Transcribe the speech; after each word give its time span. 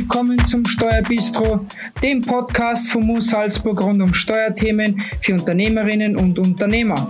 Willkommen 0.00 0.38
zum 0.46 0.64
Steuerbistro, 0.64 1.66
dem 2.04 2.22
Podcast 2.22 2.86
von 2.88 3.04
Mu 3.04 3.20
Salzburg 3.20 3.82
rund 3.82 4.00
um 4.00 4.14
Steuerthemen 4.14 5.02
für 5.20 5.32
Unternehmerinnen 5.32 6.16
und 6.16 6.38
Unternehmer. 6.38 7.08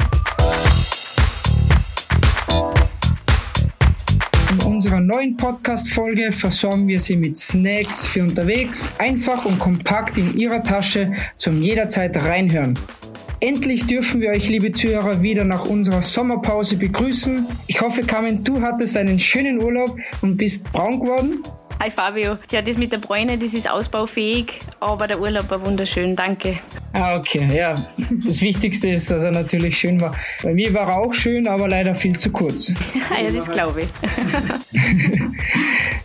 In 4.50 4.66
unserer 4.66 5.00
neuen 5.00 5.36
Podcast-Folge 5.36 6.32
versorgen 6.32 6.88
wir 6.88 6.98
Sie 6.98 7.16
mit 7.16 7.36
Snacks 7.36 8.06
für 8.06 8.22
unterwegs, 8.22 8.90
einfach 8.96 9.44
und 9.44 9.58
kompakt 9.58 10.16
in 10.16 10.34
Ihrer 10.38 10.62
Tasche 10.62 11.12
zum 11.36 11.60
jederzeit 11.60 12.16
reinhören. 12.16 12.78
Endlich 13.40 13.86
dürfen 13.86 14.22
wir 14.22 14.30
euch, 14.30 14.48
liebe 14.48 14.72
Zuhörer, 14.72 15.22
wieder 15.22 15.44
nach 15.44 15.66
unserer 15.66 16.00
Sommerpause 16.00 16.76
begrüßen. 16.76 17.46
Ich 17.66 17.82
hoffe, 17.82 18.02
Carmen, 18.02 18.42
du 18.44 18.62
hattest 18.62 18.96
einen 18.96 19.20
schönen 19.20 19.62
Urlaub 19.62 19.94
und 20.22 20.38
bist 20.38 20.72
braun 20.72 21.00
geworden. 21.00 21.42
Hi 21.80 21.92
Fabio. 21.92 22.38
Ja, 22.50 22.60
das 22.60 22.76
mit 22.76 22.92
der 22.92 22.98
Bräune, 22.98 23.38
das 23.38 23.54
ist 23.54 23.70
ausbaufähig, 23.70 24.60
aber 24.80 25.06
der 25.06 25.20
Urlaub 25.20 25.48
war 25.50 25.64
wunderschön. 25.64 26.16
Danke. 26.16 26.58
Ah, 26.92 27.16
okay. 27.16 27.48
Ja, 27.54 27.88
das 28.26 28.40
Wichtigste 28.40 28.90
ist, 28.90 29.10
dass 29.10 29.22
er 29.22 29.30
natürlich 29.30 29.78
schön 29.78 30.00
war. 30.00 30.12
Bei 30.42 30.52
mir 30.52 30.74
war 30.74 30.88
er 30.88 30.98
auch 30.98 31.14
schön, 31.14 31.46
aber 31.46 31.68
leider 31.68 31.94
viel 31.94 32.18
zu 32.18 32.30
kurz. 32.30 32.68
ja, 33.22 33.30
das 33.32 33.48
glaube 33.50 33.82
ich. 33.82 33.88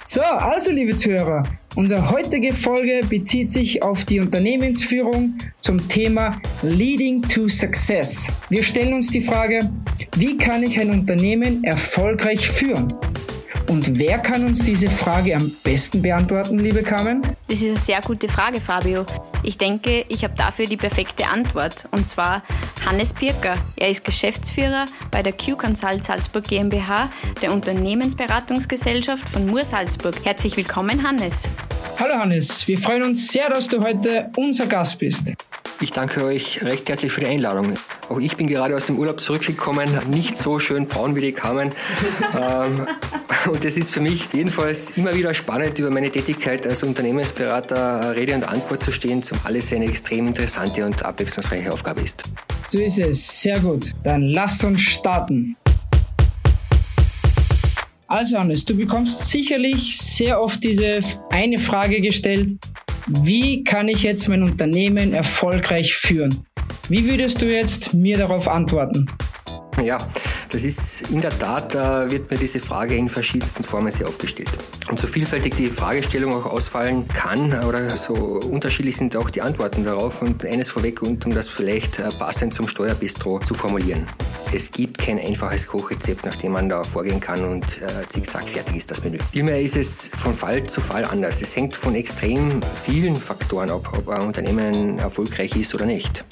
so, 0.06 0.22
also 0.22 0.72
liebe 0.72 0.96
Zuhörer, 0.96 1.44
Unsere 1.76 2.12
heutige 2.12 2.54
Folge 2.54 3.02
bezieht 3.10 3.52
sich 3.52 3.82
auf 3.82 4.06
die 4.06 4.20
Unternehmensführung 4.20 5.34
zum 5.62 5.88
Thema 5.90 6.40
Leading 6.62 7.24
to 7.24 7.48
Success. 7.50 8.28
Wir 8.50 8.62
stellen 8.62 8.94
uns 8.94 9.10
die 9.10 9.22
Frage, 9.22 9.72
wie 10.16 10.38
kann 10.38 10.62
ich 10.62 10.80
ein 10.80 10.92
Unternehmen 10.92 11.64
erfolgreich 11.64 12.48
führen? 12.48 12.94
Und 13.74 13.98
wer 13.98 14.20
kann 14.20 14.46
uns 14.46 14.62
diese 14.62 14.88
Frage 14.88 15.36
am 15.36 15.52
besten 15.64 16.04
beantworten, 16.04 16.60
liebe 16.60 16.84
Carmen? 16.84 17.24
Das 17.48 17.60
ist 17.60 17.70
eine 17.72 17.80
sehr 17.80 18.02
gute 18.02 18.30
Frage, 18.30 18.62
Fabio. 18.62 19.04
Ich 19.42 19.58
denke, 19.58 20.06
ich 20.10 20.24
habe 20.24 20.36
dafür 20.38 20.68
die 20.68 20.78
perfekte 20.78 21.26
Antwort. 21.26 21.88
Und 21.90 22.08
zwar 22.08 22.44
Hannes 22.86 23.16
Pirker. 23.16 23.56
Er 23.76 23.90
ist 23.90 24.06
Geschäftsführer 24.06 24.86
bei 25.10 25.24
der 25.24 25.34
Q-Consult 25.34 26.04
Salzburg 26.04 26.44
GmbH, 26.44 27.10
der 27.42 27.52
Unternehmensberatungsgesellschaft 27.52 29.28
von 29.28 29.48
Mur 29.48 29.66
Salzburg. 29.66 30.24
Herzlich 30.24 30.56
willkommen, 30.56 31.02
Hannes. 31.02 31.50
Hallo 31.98 32.14
Hannes, 32.14 32.68
wir 32.68 32.78
freuen 32.78 33.02
uns 33.02 33.28
sehr, 33.30 33.50
dass 33.50 33.70
du 33.70 33.82
heute 33.82 34.30
unser 34.38 34.68
Gast 34.68 35.00
bist. 35.00 35.34
Ich 35.82 35.92
danke 35.92 36.24
euch 36.24 36.64
recht 36.64 36.88
herzlich 36.88 37.12
für 37.12 37.22
die 37.22 37.28
Einladung. 37.28 37.74
Auch 38.08 38.20
ich 38.20 38.38
bin 38.38 38.48
gerade 38.48 38.76
aus 38.76 38.86
dem 38.86 38.98
Urlaub 38.98 39.20
zurückgekommen, 39.20 39.90
nicht 40.10 40.38
so 40.38 40.60
schön 40.60 40.88
braun 40.88 41.16
wie 41.16 41.22
die 41.22 41.34
kamen. 41.34 41.72
Ähm, 42.36 42.88
und 43.48 43.66
es 43.66 43.78
ist 43.78 43.94
für 43.94 44.00
mich 44.00 44.28
jedenfalls 44.34 44.92
immer 44.92 45.14
wieder 45.14 45.34
spannend, 45.34 45.78
über 45.80 45.90
meine 45.90 46.10
Tätigkeit 46.10 46.66
als 46.68 46.84
Unternehmensberater 46.84 48.16
Rede 48.16 48.36
und 48.36 48.48
Antwort 48.48 48.84
zu 48.84 48.92
stehen, 48.92 49.22
zumal 49.22 49.56
es 49.56 49.74
eine 49.74 49.86
extrem 49.86 50.28
interessante 50.28 50.86
und 50.86 51.04
abwechslungsreiche 51.04 51.72
Aufgabe 51.72 52.02
ist. 52.02 52.24
So 52.70 52.80
ist 52.80 53.00
es, 53.00 53.42
sehr 53.42 53.60
gut. 53.60 53.92
Dann 54.04 54.24
lasst 54.24 54.64
uns 54.64 54.82
starten. 54.82 55.56
Also 58.08 58.38
Hannes, 58.38 58.64
du 58.64 58.76
bekommst 58.76 59.26
sicherlich 59.26 59.98
sehr 59.98 60.42
oft 60.42 60.64
diese 60.64 61.00
eine 61.32 61.58
Frage 61.58 62.00
gestellt, 62.00 62.58
wie 63.08 63.64
kann 63.64 63.90
ich 63.90 64.04
jetzt 64.04 64.30
mein 64.30 64.44
Unternehmen 64.44 65.14
erfolgreich 65.14 65.96
führen? 65.96 66.46
Wie 66.90 67.10
würdest 67.10 67.42
du 67.42 67.46
jetzt 67.46 67.94
mir 67.94 68.18
darauf 68.18 68.48
antworten? 68.48 69.08
Ja, 69.84 69.98
das 70.54 70.64
ist 70.64 71.10
in 71.10 71.20
der 71.20 71.36
Tat, 71.38 71.74
äh, 71.74 72.12
wird 72.12 72.30
mir 72.30 72.38
diese 72.38 72.60
Frage 72.60 72.94
in 72.96 73.10
verschiedensten 73.10 73.64
Formen 73.64 73.92
sehr 73.92 74.08
aufgestellt. 74.08 74.52
Und 74.88 75.00
so 75.00 75.08
vielfältig 75.08 75.56
die 75.56 75.68
Fragestellung 75.68 76.32
auch 76.36 76.46
ausfallen 76.46 77.08
kann 77.08 77.52
oder 77.64 77.98
so 77.98 78.14
unterschiedlich 78.14 78.96
sind 78.96 79.18
auch 79.18 79.32
die 79.32 79.42
Antworten 79.42 79.84
darauf 79.84 80.22
und 80.22 80.46
eines 80.46 80.70
vorweg 80.70 81.02
und 81.02 81.26
um 81.26 81.34
das 81.34 81.50
vielleicht 81.50 81.98
äh, 81.98 82.12
passend 82.12 82.54
zum 82.54 82.68
Steuerbistro 82.68 83.40
zu 83.40 83.56
formulieren. 83.56 84.06
Es 84.54 84.72
gibt 84.72 85.00
kein 85.00 85.18
einfaches 85.18 85.66
Kochrezept, 85.66 86.24
nach 86.24 86.36
dem 86.36 86.52
man 86.52 86.70
da 86.70 86.84
vorgehen 86.84 87.20
kann 87.20 87.44
und 87.46 87.82
äh, 87.82 88.08
zickzack 88.08 88.48
fertig 88.48 88.76
ist 88.76 88.92
das 88.92 89.04
Menü. 89.04 89.18
Vielmehr 89.32 89.60
ist 89.60 89.76
es 89.76 90.12
von 90.14 90.36
Fall 90.36 90.68
zu 90.68 90.82
Fall 90.82 91.04
anders. 91.06 91.42
Es 91.42 91.56
hängt 91.56 91.76
von 91.76 91.96
extrem 91.96 92.62
vielen 92.86 93.16
Faktoren 93.16 93.72
ab, 93.72 93.92
ob 93.98 94.08
ein 94.08 94.22
Unternehmen 94.22 95.00
erfolgreich 95.00 95.56
ist 95.56 95.74
oder 95.74 95.88
nicht. 95.88 96.24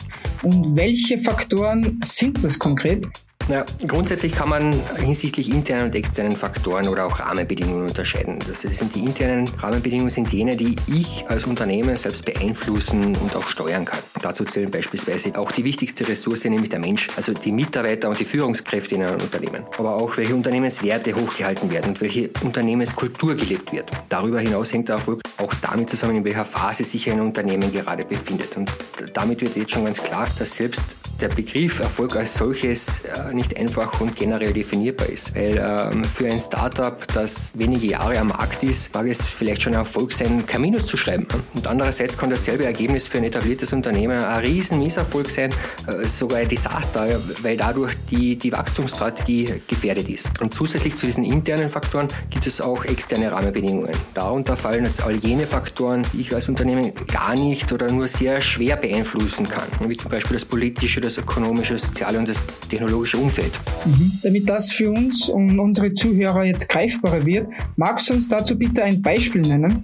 Und 0.43 0.75
welche 0.75 1.17
Faktoren 1.17 1.99
sind 2.03 2.43
das 2.43 2.59
konkret? 2.59 3.07
Ja, 3.49 3.65
grundsätzlich 3.87 4.33
kann 4.33 4.49
man 4.49 4.73
hinsichtlich 4.97 5.49
internen 5.49 5.85
und 5.85 5.95
externen 5.95 6.35
Faktoren 6.35 6.87
oder 6.87 7.05
auch 7.05 7.19
Rahmenbedingungen 7.19 7.87
unterscheiden. 7.87 8.39
Das 8.47 8.61
sind 8.61 8.95
die 8.95 8.99
internen 8.99 9.49
Rahmenbedingungen 9.59 10.09
sind 10.09 10.31
jene, 10.31 10.55
die 10.55 10.75
ich 10.87 11.25
als 11.27 11.45
Unternehmen 11.45 11.95
selbst 11.97 12.25
beeinflussen 12.25 13.15
und 13.15 13.35
auch 13.35 13.47
steuern 13.47 13.85
kann. 13.85 13.99
Dazu 14.21 14.45
zählen 14.45 14.71
beispielsweise 14.71 15.37
auch 15.37 15.51
die 15.51 15.63
wichtigste 15.63 16.07
Ressource, 16.07 16.45
nämlich 16.45 16.69
der 16.69 16.79
Mensch, 16.79 17.09
also 17.15 17.33
die 17.33 17.51
Mitarbeiter 17.51 18.09
und 18.09 18.19
die 18.19 18.25
Führungskräfte 18.25 18.95
in 18.95 19.03
einem 19.03 19.21
Unternehmen. 19.21 19.65
Aber 19.77 19.95
auch 19.95 20.15
welche 20.17 20.35
Unternehmenswerte 20.35 21.15
hochgehalten 21.15 21.71
werden 21.71 21.89
und 21.89 22.01
welche 22.01 22.29
Unternehmenskultur 22.41 23.35
gelebt 23.35 23.71
wird. 23.71 23.91
Darüber 24.09 24.39
hinaus 24.39 24.71
hängt 24.73 24.89
der 24.89 24.97
Erfolg 24.97 25.21
auch 25.37 25.53
damit 25.55 25.89
zusammen, 25.89 26.17
in 26.17 26.25
welcher 26.25 26.45
Phase 26.45 26.83
sich 26.83 27.09
ein 27.09 27.19
Unternehmen 27.19 27.71
gerade 27.71 28.05
befindet. 28.05 28.55
Und 28.57 28.71
damit 29.13 29.41
wird 29.41 29.55
jetzt 29.55 29.71
schon 29.71 29.85
ganz 29.85 30.01
klar, 30.01 30.27
dass 30.37 30.55
selbst 30.55 30.97
der 31.19 31.29
Begriff 31.29 31.79
Erfolg 31.79 32.15
als 32.15 32.35
solches 32.35 32.99
äh, 32.99 33.30
nicht 33.33 33.57
einfach 33.57 33.99
und 34.01 34.15
generell 34.15 34.53
definierbar 34.53 35.07
ist. 35.07 35.35
Weil 35.35 35.57
ähm, 35.57 36.03
für 36.03 36.29
ein 36.29 36.39
Startup, 36.39 36.95
das 37.13 37.57
wenige 37.57 37.87
Jahre 37.87 38.17
am 38.19 38.27
Markt 38.27 38.63
ist, 38.63 38.93
mag 38.93 39.07
es 39.07 39.29
vielleicht 39.31 39.63
schon 39.63 39.73
ein 39.73 39.79
Erfolg 39.79 40.11
sein, 40.11 40.45
kein 40.45 40.61
zu 40.79 40.95
schreiben. 40.95 41.27
Und 41.53 41.67
andererseits 41.67 42.17
kann 42.17 42.29
dasselbe 42.29 42.65
Ergebnis 42.65 43.07
für 43.07 43.17
ein 43.17 43.23
etabliertes 43.23 43.73
Unternehmen 43.73 44.23
ein 44.23 44.39
riesen 44.39 44.79
Misserfolg 44.79 45.29
sein, 45.29 45.53
äh, 45.87 46.07
sogar 46.07 46.39
ein 46.39 46.47
Desaster, 46.47 47.07
weil 47.41 47.57
dadurch 47.57 47.93
die, 48.09 48.37
die 48.37 48.51
Wachstumsstrategie 48.51 49.61
gefährdet 49.67 50.07
ist. 50.07 50.41
Und 50.41 50.53
zusätzlich 50.53 50.95
zu 50.95 51.05
diesen 51.05 51.23
internen 51.23 51.69
Faktoren 51.69 52.07
gibt 52.29 52.47
es 52.47 52.61
auch 52.61 52.85
externe 52.85 53.31
Rahmenbedingungen. 53.31 53.95
Darunter 54.13 54.55
fallen 54.55 54.85
jetzt 54.85 55.01
all 55.01 55.15
jene 55.15 55.45
Faktoren, 55.45 56.05
die 56.13 56.21
ich 56.21 56.33
als 56.33 56.47
Unternehmen 56.49 56.91
gar 57.11 57.35
nicht 57.35 57.71
oder 57.71 57.91
nur 57.91 58.07
sehr 58.07 58.41
schwer 58.41 58.77
beeinflussen 58.77 59.47
kann, 59.47 59.67
wie 59.87 59.97
zum 59.97 60.11
Beispiel 60.11 60.35
das 60.35 60.45
politische, 60.45 61.01
das 61.01 61.17
ökonomische, 61.17 61.77
soziale 61.77 62.17
und 62.17 62.27
das 62.27 62.43
technologische 62.69 63.17
Umfeld. 63.21 63.59
Mhm. 63.85 64.11
Damit 64.23 64.49
das 64.49 64.71
für 64.71 64.91
uns 64.91 65.29
und 65.29 65.59
unsere 65.59 65.93
Zuhörer 65.93 66.43
jetzt 66.43 66.67
greifbarer 66.67 67.25
wird, 67.25 67.47
magst 67.75 68.09
du 68.09 68.13
uns 68.13 68.27
dazu 68.27 68.57
bitte 68.57 68.83
ein 68.83 69.01
Beispiel 69.01 69.41
nennen? 69.41 69.83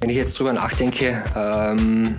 Wenn 0.00 0.10
ich 0.10 0.16
jetzt 0.16 0.38
drüber 0.38 0.52
nachdenke, 0.52 1.24
ähm, 1.34 2.16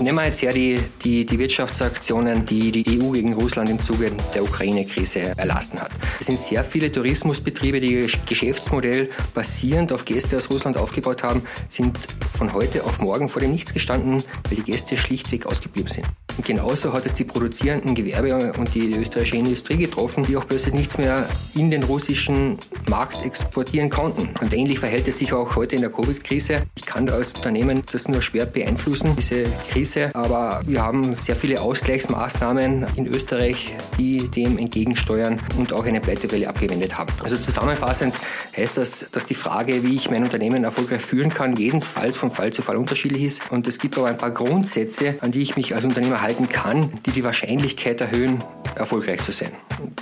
Nehmen 0.00 0.18
wir 0.18 0.24
jetzt 0.24 0.42
her 0.42 0.52
die, 0.52 0.80
die, 1.04 1.24
die 1.24 1.38
Wirtschaftsaktionen, 1.38 2.44
die 2.44 2.72
die 2.72 3.00
EU 3.00 3.10
gegen 3.10 3.32
Russland 3.32 3.70
im 3.70 3.78
Zuge 3.78 4.10
der 4.34 4.42
Ukraine-Krise 4.42 5.34
erlassen 5.36 5.80
hat. 5.80 5.92
Es 6.18 6.26
sind 6.26 6.36
sehr 6.36 6.64
viele 6.64 6.90
Tourismusbetriebe, 6.90 7.80
die 7.80 8.02
ihr 8.02 8.06
Geschäftsmodell 8.28 9.08
basierend 9.34 9.92
auf 9.92 10.04
Gäste 10.04 10.36
aus 10.36 10.50
Russland 10.50 10.76
aufgebaut 10.76 11.22
haben, 11.22 11.42
sind 11.68 11.96
von 12.28 12.52
heute 12.54 12.82
auf 12.82 12.98
morgen 12.98 13.28
vor 13.28 13.40
dem 13.40 13.52
Nichts 13.52 13.72
gestanden, 13.72 14.24
weil 14.48 14.56
die 14.56 14.64
Gäste 14.64 14.96
schlichtweg 14.96 15.46
ausgeblieben 15.46 15.88
sind. 15.88 16.06
Und 16.36 16.44
genauso 16.44 16.92
hat 16.92 17.06
es 17.06 17.14
die 17.14 17.22
produzierenden 17.22 17.94
Gewerbe 17.94 18.52
und 18.58 18.74
die 18.74 18.96
österreichische 18.96 19.36
Industrie 19.36 19.76
getroffen, 19.76 20.26
die 20.26 20.36
auch 20.36 20.48
plötzlich 20.48 20.74
nichts 20.74 20.98
mehr 20.98 21.28
in 21.54 21.70
den 21.70 21.84
russischen 21.84 22.58
Markt 22.88 23.24
exportieren 23.24 23.90
konnten. 23.90 24.30
Und 24.40 24.52
ähnlich 24.52 24.80
verhält 24.80 25.06
es 25.06 25.18
sich 25.18 25.32
auch 25.32 25.54
heute 25.54 25.76
in 25.76 25.82
der 25.82 25.92
Covid-Krise. 25.92 26.62
Ich 26.74 26.84
kann 26.84 27.08
als 27.08 27.34
Unternehmen 27.34 27.82
das 27.92 28.08
nur 28.08 28.20
schwer 28.20 28.46
beeinflussen, 28.46 29.14
diese 29.16 29.44
Krise, 29.70 29.83
aber 30.14 30.60
wir 30.66 30.82
haben 30.82 31.14
sehr 31.14 31.36
viele 31.36 31.60
Ausgleichsmaßnahmen 31.60 32.86
in 32.96 33.06
Österreich, 33.06 33.74
die 33.98 34.28
dem 34.28 34.58
entgegensteuern 34.58 35.40
und 35.56 35.72
auch 35.72 35.84
eine 35.84 36.00
Pleitewelle 36.00 36.48
abgewendet 36.48 36.96
haben. 36.98 37.12
Also 37.22 37.36
zusammenfassend 37.36 38.14
heißt 38.56 38.78
das, 38.78 39.08
dass 39.10 39.26
die 39.26 39.34
Frage, 39.34 39.82
wie 39.82 39.94
ich 39.94 40.10
mein 40.10 40.22
Unternehmen 40.22 40.64
erfolgreich 40.64 41.02
führen 41.02 41.30
kann, 41.32 41.56
jedenfalls 41.56 42.16
von 42.16 42.30
Fall 42.30 42.52
zu 42.52 42.62
Fall 42.62 42.76
unterschiedlich 42.76 43.22
ist. 43.22 43.50
Und 43.50 43.68
es 43.68 43.78
gibt 43.78 43.98
aber 43.98 44.08
ein 44.08 44.16
paar 44.16 44.30
Grundsätze, 44.30 45.16
an 45.20 45.30
die 45.30 45.42
ich 45.42 45.56
mich 45.56 45.74
als 45.74 45.84
Unternehmer 45.84 46.22
halten 46.22 46.48
kann, 46.48 46.90
die 47.06 47.10
die 47.10 47.24
Wahrscheinlichkeit 47.24 48.00
erhöhen, 48.00 48.42
erfolgreich 48.76 49.22
zu 49.22 49.32
sein. 49.32 49.52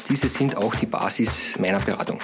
diese 0.09 0.29
sind 0.29 0.57
auch 0.57 0.75
die 0.75 0.87
Basis 0.87 1.59
meiner 1.59 1.81
Beratung. 1.81 2.21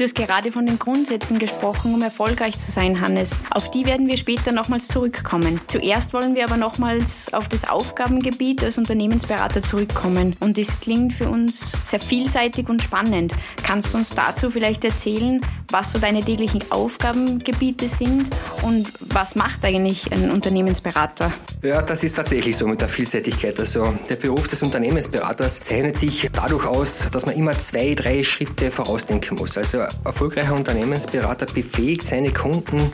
Du 0.00 0.04
hast 0.04 0.14
gerade 0.14 0.50
von 0.50 0.64
den 0.64 0.78
Grundsätzen 0.78 1.38
gesprochen, 1.38 1.92
um 1.92 2.00
erfolgreich 2.00 2.56
zu 2.56 2.70
sein, 2.70 3.02
Hannes. 3.02 3.38
Auf 3.50 3.70
die 3.70 3.84
werden 3.84 4.08
wir 4.08 4.16
später 4.16 4.50
nochmals 4.50 4.88
zurückkommen. 4.88 5.60
Zuerst 5.66 6.14
wollen 6.14 6.34
wir 6.34 6.44
aber 6.44 6.56
nochmals 6.56 7.34
auf 7.34 7.48
das 7.48 7.68
Aufgabengebiet 7.68 8.64
als 8.64 8.78
Unternehmensberater 8.78 9.62
zurückkommen. 9.62 10.36
Und 10.40 10.56
das 10.56 10.80
klingt 10.80 11.12
für 11.12 11.28
uns 11.28 11.76
sehr 11.84 12.00
vielseitig 12.00 12.70
und 12.70 12.82
spannend. 12.82 13.34
Kannst 13.62 13.92
du 13.92 13.98
uns 13.98 14.08
dazu 14.14 14.48
vielleicht 14.48 14.86
erzählen, 14.86 15.42
was 15.68 15.92
so 15.92 15.98
deine 15.98 16.24
täglichen 16.24 16.64
Aufgabengebiete 16.70 17.86
sind 17.86 18.30
und 18.62 18.90
was 19.00 19.34
macht 19.34 19.66
eigentlich 19.66 20.10
ein 20.10 20.30
Unternehmensberater? 20.30 21.30
Ja, 21.62 21.82
das 21.82 22.02
ist 22.04 22.16
tatsächlich 22.16 22.56
so 22.56 22.66
mit 22.66 22.80
der 22.80 22.88
Vielseitigkeit. 22.88 23.60
Also 23.60 23.92
der 24.08 24.16
Beruf 24.16 24.48
des 24.48 24.62
Unternehmensberaters 24.62 25.60
zeichnet 25.60 25.98
sich 25.98 26.30
dadurch 26.32 26.64
aus, 26.64 27.06
dass 27.12 27.26
man 27.26 27.34
immer 27.34 27.58
zwei, 27.58 27.94
drei 27.94 28.24
Schritte 28.24 28.70
vorausdenken 28.70 29.36
muss. 29.36 29.58
Also 29.58 29.89
erfolgreicher 30.04 30.54
Unternehmensberater 30.54 31.46
befähigt 31.46 32.04
seine 32.04 32.32
Kunden, 32.32 32.92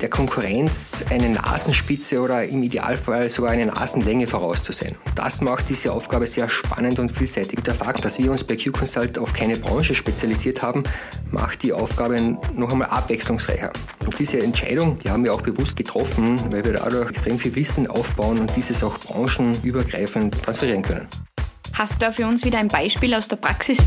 der 0.00 0.08
Konkurrenz 0.08 1.04
eine 1.10 1.28
Nasenspitze 1.28 2.20
oder 2.20 2.44
im 2.44 2.62
Idealfall 2.62 3.28
sogar 3.28 3.50
eine 3.50 3.66
Nasenlänge 3.66 4.26
vorauszusehen. 4.26 4.96
Das 5.14 5.40
macht 5.42 5.68
diese 5.68 5.92
Aufgabe 5.92 6.26
sehr 6.26 6.48
spannend 6.48 6.98
und 6.98 7.10
vielseitig. 7.10 7.60
Der 7.60 7.74
Fakt, 7.74 8.04
dass 8.04 8.18
wir 8.18 8.30
uns 8.30 8.44
bei 8.44 8.56
Q-Consult 8.56 9.18
auf 9.18 9.34
keine 9.34 9.56
Branche 9.56 9.94
spezialisiert 9.94 10.62
haben, 10.62 10.84
macht 11.30 11.62
die 11.62 11.72
Aufgabe 11.72 12.18
noch 12.54 12.72
einmal 12.72 12.88
abwechslungsreicher. 12.88 13.72
Und 14.04 14.18
diese 14.18 14.42
Entscheidung, 14.42 14.98
die 15.00 15.10
haben 15.10 15.24
wir 15.24 15.34
auch 15.34 15.42
bewusst 15.42 15.76
getroffen, 15.76 16.40
weil 16.50 16.64
wir 16.64 16.72
dadurch 16.72 17.10
extrem 17.10 17.38
viel 17.38 17.54
Wissen 17.54 17.86
aufbauen 17.86 18.38
und 18.38 18.56
dieses 18.56 18.82
auch 18.82 18.96
branchenübergreifend 18.98 20.42
transferieren 20.42 20.82
können. 20.82 21.08
Hast 21.74 21.94
du 21.94 22.06
da 22.06 22.12
für 22.12 22.26
uns 22.26 22.44
wieder 22.44 22.58
ein 22.58 22.68
Beispiel 22.68 23.14
aus 23.14 23.28
der 23.28 23.36
Praxis? 23.36 23.78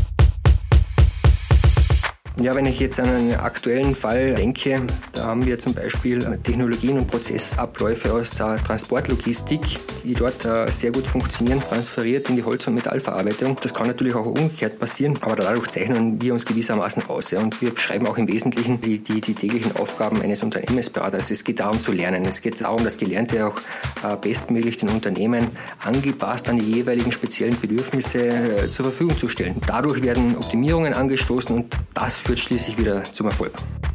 Ja, 2.40 2.52
wenn 2.56 2.66
ich 2.66 2.80
jetzt 2.80 2.98
an 2.98 3.08
einen 3.08 3.34
aktuellen 3.36 3.94
Fall 3.94 4.34
denke, 4.34 4.82
da 5.12 5.26
haben 5.26 5.46
wir 5.46 5.56
zum 5.60 5.72
Beispiel 5.72 6.36
Technologien 6.42 6.98
und 6.98 7.06
Prozessabläufe 7.06 8.12
aus 8.12 8.32
der 8.32 8.60
Transportlogistik, 8.60 9.60
die 10.02 10.14
dort 10.14 10.44
äh, 10.44 10.68
sehr 10.72 10.90
gut 10.90 11.06
funktionieren, 11.06 11.60
transferiert 11.60 12.28
in 12.28 12.34
die 12.34 12.42
Holz- 12.42 12.66
und 12.66 12.74
Metallverarbeitung. 12.74 13.56
Das 13.62 13.72
kann 13.72 13.86
natürlich 13.86 14.16
auch 14.16 14.26
umgekehrt 14.26 14.80
passieren, 14.80 15.16
aber 15.22 15.36
dadurch 15.36 15.68
zeichnen 15.68 16.20
wir 16.20 16.32
uns 16.32 16.44
gewissermaßen 16.44 17.04
aus. 17.08 17.32
Und 17.34 17.62
wir 17.62 17.72
beschreiben 17.72 18.08
auch 18.08 18.18
im 18.18 18.26
Wesentlichen 18.26 18.80
die, 18.80 18.98
die, 18.98 19.20
die 19.20 19.34
täglichen 19.34 19.76
Aufgaben 19.76 20.20
eines 20.20 20.42
Unternehmensberaters. 20.42 21.30
Es 21.30 21.44
geht 21.44 21.60
darum 21.60 21.80
zu 21.80 21.92
lernen. 21.92 22.26
Es 22.26 22.42
geht 22.42 22.60
darum, 22.60 22.82
das 22.82 22.96
Gelernte 22.96 23.46
auch 23.46 23.58
äh, 24.02 24.16
bestmöglich 24.20 24.76
den 24.76 24.88
Unternehmen 24.88 25.50
angepasst 25.84 26.48
an 26.48 26.58
die 26.58 26.72
jeweiligen 26.72 27.12
speziellen 27.12 27.58
Bedürfnisse 27.60 28.26
äh, 28.26 28.68
zur 28.68 28.86
Verfügung 28.86 29.16
zu 29.16 29.28
stellen. 29.28 29.54
Dadurch 29.68 30.02
werden 30.02 30.36
Optimierungen 30.36 30.94
angestoßen 30.94 31.54
und 31.54 31.76
das 31.94 32.23
führt 32.24 32.40
schließlich 32.40 32.78
wieder 32.78 33.04
zum 33.04 33.26
Erfolg. 33.26 33.52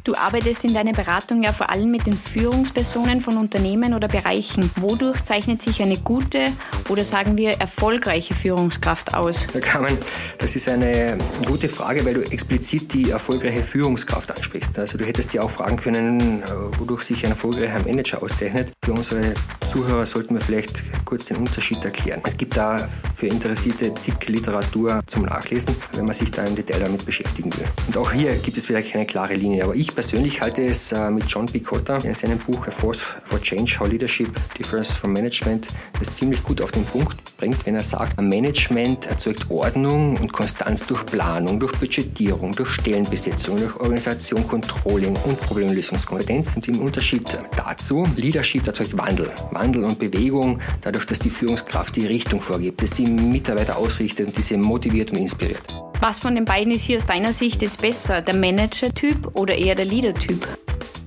Du 0.09 0.15
arbeitest 0.15 0.65
in 0.65 0.73
deiner 0.73 0.93
Beratung 0.93 1.43
ja 1.43 1.53
vor 1.53 1.69
allem 1.69 1.91
mit 1.91 2.07
den 2.07 2.17
Führungspersonen 2.17 3.21
von 3.21 3.37
Unternehmen 3.37 3.93
oder 3.93 4.07
Bereichen. 4.07 4.71
Wodurch 4.77 5.21
zeichnet 5.21 5.61
sich 5.61 5.83
eine 5.83 5.97
gute 5.97 6.51
oder 6.89 7.05
sagen 7.05 7.37
wir 7.37 7.51
erfolgreiche 7.51 8.33
Führungskraft 8.33 9.13
aus? 9.13 9.45
Kamen, 9.61 9.99
das 10.39 10.55
ist 10.55 10.67
eine 10.67 11.15
gute 11.45 11.69
Frage, 11.69 12.03
weil 12.05 12.15
du 12.15 12.21
explizit 12.21 12.91
die 12.91 13.11
erfolgreiche 13.11 13.61
Führungskraft 13.61 14.35
ansprichst. 14.35 14.79
Also 14.79 14.97
du 14.97 15.05
hättest 15.05 15.33
dir 15.33 15.43
auch 15.43 15.51
fragen 15.51 15.75
können, 15.75 16.41
äh, 16.41 16.79
wodurch 16.79 17.03
sich 17.03 17.23
ein 17.23 17.33
erfolgreicher 17.33 17.77
Manager 17.85 18.23
auszeichnet. 18.23 18.73
Für 18.83 18.93
unsere 18.93 19.35
Zuhörer 19.67 20.07
sollten 20.07 20.33
wir 20.33 20.41
vielleicht 20.41 21.05
kurz 21.05 21.25
den 21.25 21.37
Unterschied 21.37 21.85
erklären. 21.85 22.23
Es 22.25 22.35
gibt 22.35 22.57
da 22.57 22.89
für 23.13 23.27
Interessierte 23.27 23.93
zig 23.93 24.15
Literatur 24.27 25.01
zum 25.05 25.25
Nachlesen, 25.25 25.75
wenn 25.93 26.05
man 26.05 26.15
sich 26.15 26.31
da 26.31 26.43
im 26.45 26.55
Detail 26.55 26.79
damit 26.79 27.05
beschäftigen 27.05 27.55
will. 27.55 27.67
Und 27.85 27.95
auch 27.95 28.11
hier 28.11 28.35
gibt 28.37 28.57
es 28.57 28.69
wieder 28.69 28.81
keine 28.81 29.05
klare 29.05 29.35
Linie, 29.35 29.65
aber 29.65 29.75
ich 29.75 29.98
persönlich 29.99 30.39
halte 30.39 30.61
es 30.61 30.93
äh, 30.93 31.09
mit 31.09 31.25
John 31.25 31.45
Picotta 31.45 31.97
in 31.97 32.15
seinem 32.15 32.37
Buch 32.37 32.65
A 32.67 32.71
Force 32.71 33.01
for 33.01 33.41
Change, 33.41 33.81
How 33.81 33.87
Leadership 33.89 34.29
Differs 34.57 34.95
from 34.95 35.11
Management 35.11 35.67
das 35.99 36.13
ziemlich 36.13 36.41
gut 36.41 36.61
auf 36.61 36.71
den 36.71 36.85
Punkt 36.85 37.17
bringt, 37.35 37.65
wenn 37.65 37.75
er 37.75 37.83
sagt, 37.83 38.21
Management 38.21 39.07
erzeugt 39.07 39.51
Ordnung 39.51 40.15
und 40.15 40.31
Konstanz 40.31 40.85
durch 40.85 41.05
Planung, 41.05 41.59
durch 41.59 41.73
Budgetierung, 41.73 42.55
durch 42.55 42.69
Stellenbesetzung, 42.69 43.59
durch 43.59 43.75
Organisation, 43.75 44.47
Controlling 44.47 45.17
und 45.25 45.37
Problemlösungskompetenz. 45.41 46.55
Und 46.55 46.69
im 46.69 46.79
Unterschied 46.79 47.25
dazu, 47.57 48.07
Leadership 48.15 48.67
erzeugt 48.67 48.97
Wandel. 48.97 49.29
Wandel 49.51 49.83
und 49.83 49.99
Bewegung, 49.99 50.61
dadurch, 50.79 51.07
dass 51.07 51.19
die 51.19 51.29
Führungskraft 51.29 51.97
die 51.97 52.07
Richtung 52.07 52.39
vorgibt, 52.39 52.81
dass 52.81 52.91
die 52.91 53.05
Mitarbeiter 53.05 53.75
ausrichtet 53.75 54.27
und 54.27 54.37
diese 54.37 54.57
motiviert 54.57 55.11
und 55.11 55.17
inspiriert. 55.17 55.88
Was 56.01 56.19
von 56.19 56.33
den 56.33 56.45
beiden 56.45 56.71
ist 56.73 56.83
hier 56.83 56.95
aus 56.95 57.05
deiner 57.05 57.33
Sicht 57.33 57.61
jetzt 57.61 57.81
besser, 57.81 58.21
der 58.21 58.33
Manager-Typ 58.33 59.35
oder 59.35 59.55
eher 59.55 59.75
der 59.75 59.83
Leader-Typ? 59.83 60.47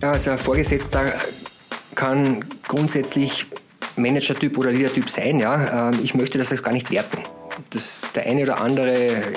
Ja, 0.03 0.13
also 0.13 0.33
ein 0.33 0.39
Vorgesetzter 0.39 1.01
kann 1.95 2.45
grundsätzlich 2.69 3.47
Manager-Typ 3.97 4.59
oder 4.59 4.71
Leader-Typ 4.71 5.09
sein. 5.09 5.39
Ja. 5.39 5.89
Ähm, 5.89 6.01
ich 6.03 6.15
möchte 6.15 6.37
das 6.37 6.53
auch 6.53 6.63
gar 6.63 6.75
nicht 6.75 6.91
werten. 6.91 7.19
Das, 7.71 8.09
der 8.15 8.27
eine 8.27 8.43
oder 8.43 8.61
andere 8.61 8.93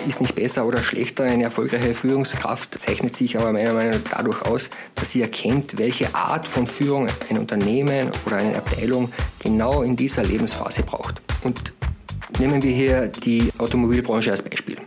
ist 0.05 0.19
nicht 0.19 0.35
besser 0.35 0.65
oder 0.65 0.83
schlechter. 0.83 1.23
Eine 1.23 1.45
erfolgreiche 1.45 1.93
Führungskraft 1.93 2.77
zeichnet 2.77 3.15
sich 3.15 3.37
aber 3.37 3.53
meiner 3.53 3.73
Meinung 3.73 3.93
nach 3.93 4.17
dadurch 4.17 4.41
aus, 4.41 4.69
dass 4.95 5.11
sie 5.11 5.21
erkennt, 5.21 5.77
welche 5.77 6.13
Art 6.13 6.49
von 6.49 6.67
Führung 6.67 7.07
ein 7.29 7.37
Unternehmen 7.37 8.11
oder 8.25 8.37
eine 8.37 8.57
Abteilung 8.57 9.09
genau 9.41 9.83
in 9.83 9.95
dieser 9.95 10.23
Lebensphase 10.23 10.83
braucht. 10.83 11.21
Und 11.43 11.73
nehmen 12.39 12.61
wir 12.61 12.71
hier 12.71 13.07
die 13.07 13.51
Automobilbranche 13.57 14.31
als 14.31 14.41
Beispiel. 14.41 14.77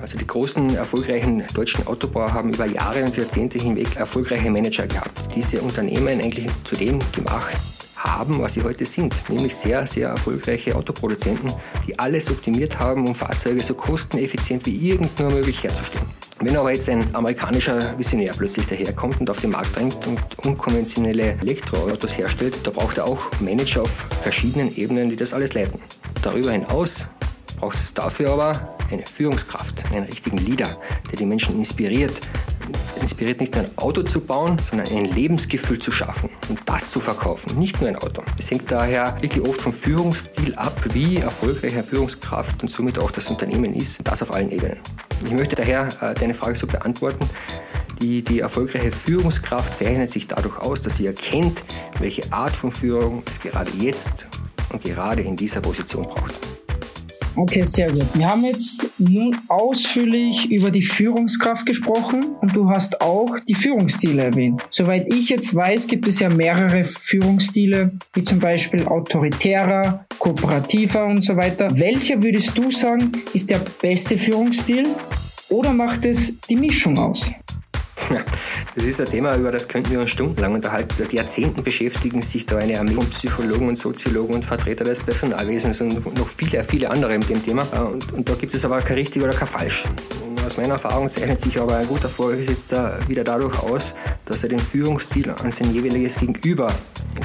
Also 0.00 0.18
die 0.18 0.26
großen 0.26 0.76
erfolgreichen 0.76 1.44
deutschen 1.54 1.86
Autobauer 1.86 2.32
haben 2.32 2.52
über 2.52 2.66
Jahre 2.66 3.04
und 3.04 3.16
Jahrzehnte 3.16 3.58
hinweg 3.58 3.96
erfolgreiche 3.96 4.50
Manager 4.50 4.86
gehabt, 4.86 5.18
die 5.30 5.40
diese 5.40 5.60
Unternehmen 5.60 6.20
eigentlich 6.20 6.46
zu 6.64 6.76
dem 6.76 7.00
gemacht 7.12 7.56
haben, 7.96 8.40
was 8.40 8.54
sie 8.54 8.62
heute 8.62 8.84
sind, 8.84 9.28
nämlich 9.28 9.54
sehr, 9.56 9.86
sehr 9.86 10.08
erfolgreiche 10.10 10.76
Autoproduzenten, 10.76 11.52
die 11.86 11.98
alles 11.98 12.30
optimiert 12.30 12.78
haben, 12.78 13.06
um 13.06 13.14
Fahrzeuge 13.14 13.62
so 13.62 13.74
kosteneffizient 13.74 14.64
wie 14.66 14.90
irgend 14.90 15.18
nur 15.18 15.30
möglich 15.30 15.64
herzustellen. 15.64 16.06
Wenn 16.40 16.56
aber 16.56 16.72
jetzt 16.72 16.88
ein 16.88 17.12
amerikanischer 17.14 17.98
Visionär 17.98 18.32
plötzlich 18.36 18.66
daherkommt 18.66 19.18
und 19.18 19.28
auf 19.28 19.40
den 19.40 19.50
Markt 19.50 19.74
drängt 19.74 20.06
und 20.06 20.20
unkonventionelle 20.44 21.32
Elektroautos 21.40 22.16
herstellt, 22.16 22.56
da 22.62 22.70
braucht 22.70 22.98
er 22.98 23.06
auch 23.06 23.18
Manager 23.40 23.82
auf 23.82 24.06
verschiedenen 24.20 24.74
Ebenen, 24.76 25.10
die 25.10 25.16
das 25.16 25.32
alles 25.32 25.54
leiten. 25.54 25.80
Darüber 26.22 26.52
hinaus 26.52 27.08
braucht 27.58 27.74
es 27.74 27.92
dafür 27.92 28.30
aber 28.30 28.77
eine 28.90 29.06
Führungskraft, 29.06 29.84
einen 29.92 30.06
richtigen 30.06 30.38
Leader, 30.38 30.78
der 31.10 31.18
die 31.18 31.26
Menschen 31.26 31.56
inspiriert. 31.56 32.20
Inspiriert 33.00 33.40
nicht 33.40 33.54
nur 33.54 33.64
ein 33.64 33.78
Auto 33.78 34.02
zu 34.02 34.20
bauen, 34.20 34.60
sondern 34.68 34.88
ein 34.88 35.04
Lebensgefühl 35.04 35.78
zu 35.78 35.90
schaffen 35.90 36.30
und 36.48 36.60
das 36.66 36.90
zu 36.90 37.00
verkaufen, 37.00 37.56
nicht 37.56 37.80
nur 37.80 37.88
ein 37.88 37.96
Auto. 37.96 38.22
Es 38.38 38.50
hängt 38.50 38.70
daher 38.70 39.16
wirklich 39.20 39.46
oft 39.46 39.62
vom 39.62 39.72
Führungsstil 39.72 40.54
ab, 40.56 40.78
wie 40.92 41.16
erfolgreich 41.16 41.74
eine 41.74 41.84
Führungskraft 41.84 42.62
und 42.62 42.68
somit 42.68 42.98
auch 42.98 43.10
das 43.10 43.30
Unternehmen 43.30 43.72
ist, 43.74 44.00
das 44.04 44.22
auf 44.22 44.34
allen 44.34 44.50
Ebenen. 44.50 44.78
Ich 45.24 45.32
möchte 45.32 45.56
daher 45.56 45.88
äh, 46.00 46.14
deine 46.14 46.34
Frage 46.34 46.56
so 46.56 46.66
beantworten. 46.66 47.28
Die, 48.00 48.22
die 48.22 48.40
erfolgreiche 48.40 48.92
Führungskraft 48.92 49.74
zeichnet 49.74 50.10
sich 50.10 50.28
dadurch 50.28 50.58
aus, 50.58 50.82
dass 50.82 50.96
sie 50.96 51.06
erkennt, 51.06 51.64
welche 51.98 52.32
Art 52.32 52.54
von 52.54 52.70
Führung 52.70 53.22
es 53.28 53.40
gerade 53.40 53.70
jetzt 53.72 54.28
und 54.70 54.82
gerade 54.82 55.22
in 55.22 55.36
dieser 55.36 55.60
Position 55.60 56.04
braucht. 56.04 56.34
Okay, 57.38 57.62
sehr 57.62 57.92
gut. 57.92 58.06
Wir 58.14 58.28
haben 58.28 58.44
jetzt 58.44 58.90
nun 58.98 59.36
ausführlich 59.46 60.50
über 60.50 60.72
die 60.72 60.82
Führungskraft 60.82 61.64
gesprochen 61.64 62.34
und 62.40 62.56
du 62.56 62.68
hast 62.68 63.00
auch 63.00 63.38
die 63.46 63.54
Führungsstile 63.54 64.24
erwähnt. 64.24 64.60
Soweit 64.70 65.06
ich 65.14 65.28
jetzt 65.28 65.54
weiß, 65.54 65.86
gibt 65.86 66.08
es 66.08 66.18
ja 66.18 66.30
mehrere 66.30 66.84
Führungsstile, 66.84 67.92
wie 68.14 68.24
zum 68.24 68.40
Beispiel 68.40 68.84
autoritärer, 68.84 70.04
kooperativer 70.18 71.06
und 71.06 71.22
so 71.22 71.36
weiter. 71.36 71.78
Welcher 71.78 72.20
würdest 72.24 72.58
du 72.58 72.72
sagen, 72.72 73.12
ist 73.32 73.50
der 73.50 73.60
beste 73.80 74.18
Führungsstil 74.18 74.88
oder 75.48 75.72
macht 75.72 76.06
es 76.06 76.40
die 76.40 76.56
Mischung 76.56 76.98
aus? 76.98 77.24
Das 78.74 78.84
ist 78.84 79.00
ein 79.00 79.08
Thema, 79.08 79.36
über 79.36 79.50
das 79.50 79.66
könnten 79.66 79.90
wir 79.90 80.00
uns 80.00 80.10
stundenlang 80.10 80.54
unterhalten. 80.54 80.94
Seit 80.96 81.12
Jahrzehnten 81.12 81.62
beschäftigen 81.62 82.22
sich 82.22 82.46
da 82.46 82.58
eine 82.58 82.78
Armee 82.78 82.92
von 82.92 83.08
Psychologen 83.10 83.68
und 83.68 83.76
Soziologen 83.76 84.34
und 84.34 84.44
Vertreter 84.44 84.84
des 84.84 85.00
Personalwesens 85.00 85.80
und 85.80 86.16
noch 86.16 86.28
viele, 86.28 86.62
viele 86.62 86.90
andere 86.90 87.18
mit 87.18 87.28
dem 87.28 87.42
Thema. 87.42 87.62
Und, 87.62 88.12
und 88.12 88.28
da 88.28 88.34
gibt 88.34 88.54
es 88.54 88.64
aber 88.64 88.80
kein 88.82 88.96
richtig 88.96 89.22
oder 89.22 89.32
kein 89.32 89.48
falsch. 89.48 89.84
Aus 90.46 90.56
meiner 90.56 90.74
Erfahrung 90.74 91.08
zeichnet 91.08 91.40
sich 91.40 91.60
aber 91.60 91.76
ein 91.76 91.86
guter 91.88 92.08
Vorgesetzter 92.08 92.98
wieder 93.08 93.24
dadurch 93.24 93.58
aus, 93.58 93.94
dass 94.24 94.42
er 94.44 94.48
den 94.48 94.60
Führungsstil 94.60 95.30
an 95.30 95.50
sein 95.50 95.74
jeweiliges 95.74 96.16
Gegenüber 96.16 96.72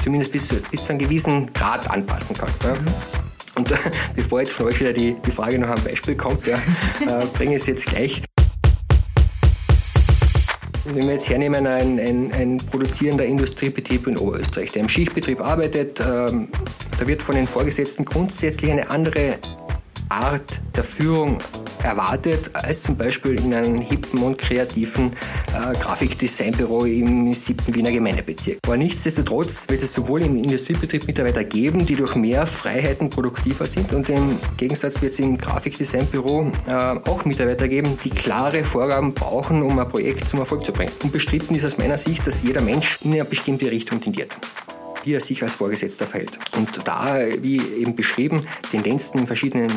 zumindest 0.00 0.32
bis, 0.32 0.48
bis 0.70 0.84
zu 0.84 0.90
einem 0.90 0.98
gewissen 0.98 1.52
Grad 1.52 1.90
anpassen 1.90 2.36
kann. 2.36 2.50
Ja. 2.62 2.74
Und 3.56 3.70
äh, 3.70 3.76
bevor 4.16 4.40
jetzt 4.40 4.52
von 4.52 4.66
euch 4.66 4.80
wieder 4.80 4.92
die, 4.92 5.16
die 5.24 5.30
Frage 5.30 5.58
nach 5.58 5.70
einem 5.70 5.84
Beispiel 5.84 6.16
kommt, 6.16 6.46
ja, 6.46 6.56
äh, 7.00 7.26
bringe 7.32 7.54
ich 7.54 7.62
es 7.62 7.66
jetzt 7.66 7.86
gleich. 7.86 8.22
Wenn 10.86 11.06
wir 11.06 11.14
jetzt 11.14 11.30
hernehmen, 11.30 11.66
ein, 11.66 11.98
ein, 11.98 12.32
ein 12.32 12.58
produzierender 12.58 13.24
Industriebetrieb 13.24 14.06
in 14.06 14.18
Oberösterreich, 14.18 14.70
der 14.72 14.82
im 14.82 14.88
Schichtbetrieb 14.88 15.40
arbeitet, 15.40 16.00
ähm, 16.00 16.48
da 16.98 17.06
wird 17.06 17.22
von 17.22 17.36
den 17.36 17.46
Vorgesetzten 17.46 18.04
grundsätzlich 18.04 18.70
eine 18.70 18.90
andere 18.90 19.38
Art 20.10 20.60
der 20.76 20.84
Führung 20.84 21.38
erwartet, 21.84 22.50
als 22.54 22.82
zum 22.82 22.96
Beispiel 22.96 23.38
in 23.38 23.52
einem 23.54 23.80
hippen 23.80 24.22
und 24.22 24.38
kreativen 24.38 25.12
äh, 25.52 25.74
Grafikdesignbüro 25.78 26.84
im 26.86 27.32
7. 27.32 27.74
Wiener 27.74 27.92
Gemeindebezirk. 27.92 28.58
Aber 28.64 28.76
nichtsdestotrotz 28.76 29.68
wird 29.68 29.82
es 29.82 29.92
sowohl 29.92 30.22
im 30.22 30.36
Industriebetrieb 30.36 31.06
Mitarbeiter 31.06 31.44
geben, 31.44 31.84
die 31.84 31.96
durch 31.96 32.14
mehr 32.16 32.46
Freiheiten 32.46 33.10
produktiver 33.10 33.66
sind 33.66 33.92
und 33.92 34.08
im 34.10 34.38
Gegensatz 34.56 35.02
wird 35.02 35.12
es 35.12 35.18
im 35.20 35.36
Grafikdesignbüro 35.38 36.50
äh, 36.66 36.72
auch 36.72 37.24
Mitarbeiter 37.24 37.68
geben, 37.68 37.98
die 38.02 38.10
klare 38.10 38.64
Vorgaben 38.64 39.12
brauchen, 39.14 39.62
um 39.62 39.78
ein 39.78 39.88
Projekt 39.88 40.26
zum 40.28 40.40
Erfolg 40.40 40.64
zu 40.64 40.72
bringen. 40.72 40.92
Unbestritten 41.02 41.54
ist 41.54 41.64
aus 41.64 41.78
meiner 41.78 41.98
Sicht, 41.98 42.26
dass 42.26 42.42
jeder 42.42 42.62
Mensch 42.62 42.98
in 43.02 43.12
eine 43.12 43.24
bestimmte 43.24 43.70
Richtung 43.70 44.00
tendiert 44.00 44.36
wie 45.04 45.12
er 45.12 45.20
sich 45.20 45.42
als 45.42 45.56
Vorgesetzter 45.56 46.06
verhält. 46.06 46.38
Und 46.56 46.80
da, 46.84 47.18
wie 47.40 47.60
eben 47.60 47.94
beschrieben, 47.94 48.40
Tendenzen 48.70 49.20
in 49.20 49.26
verschiedenen 49.26 49.70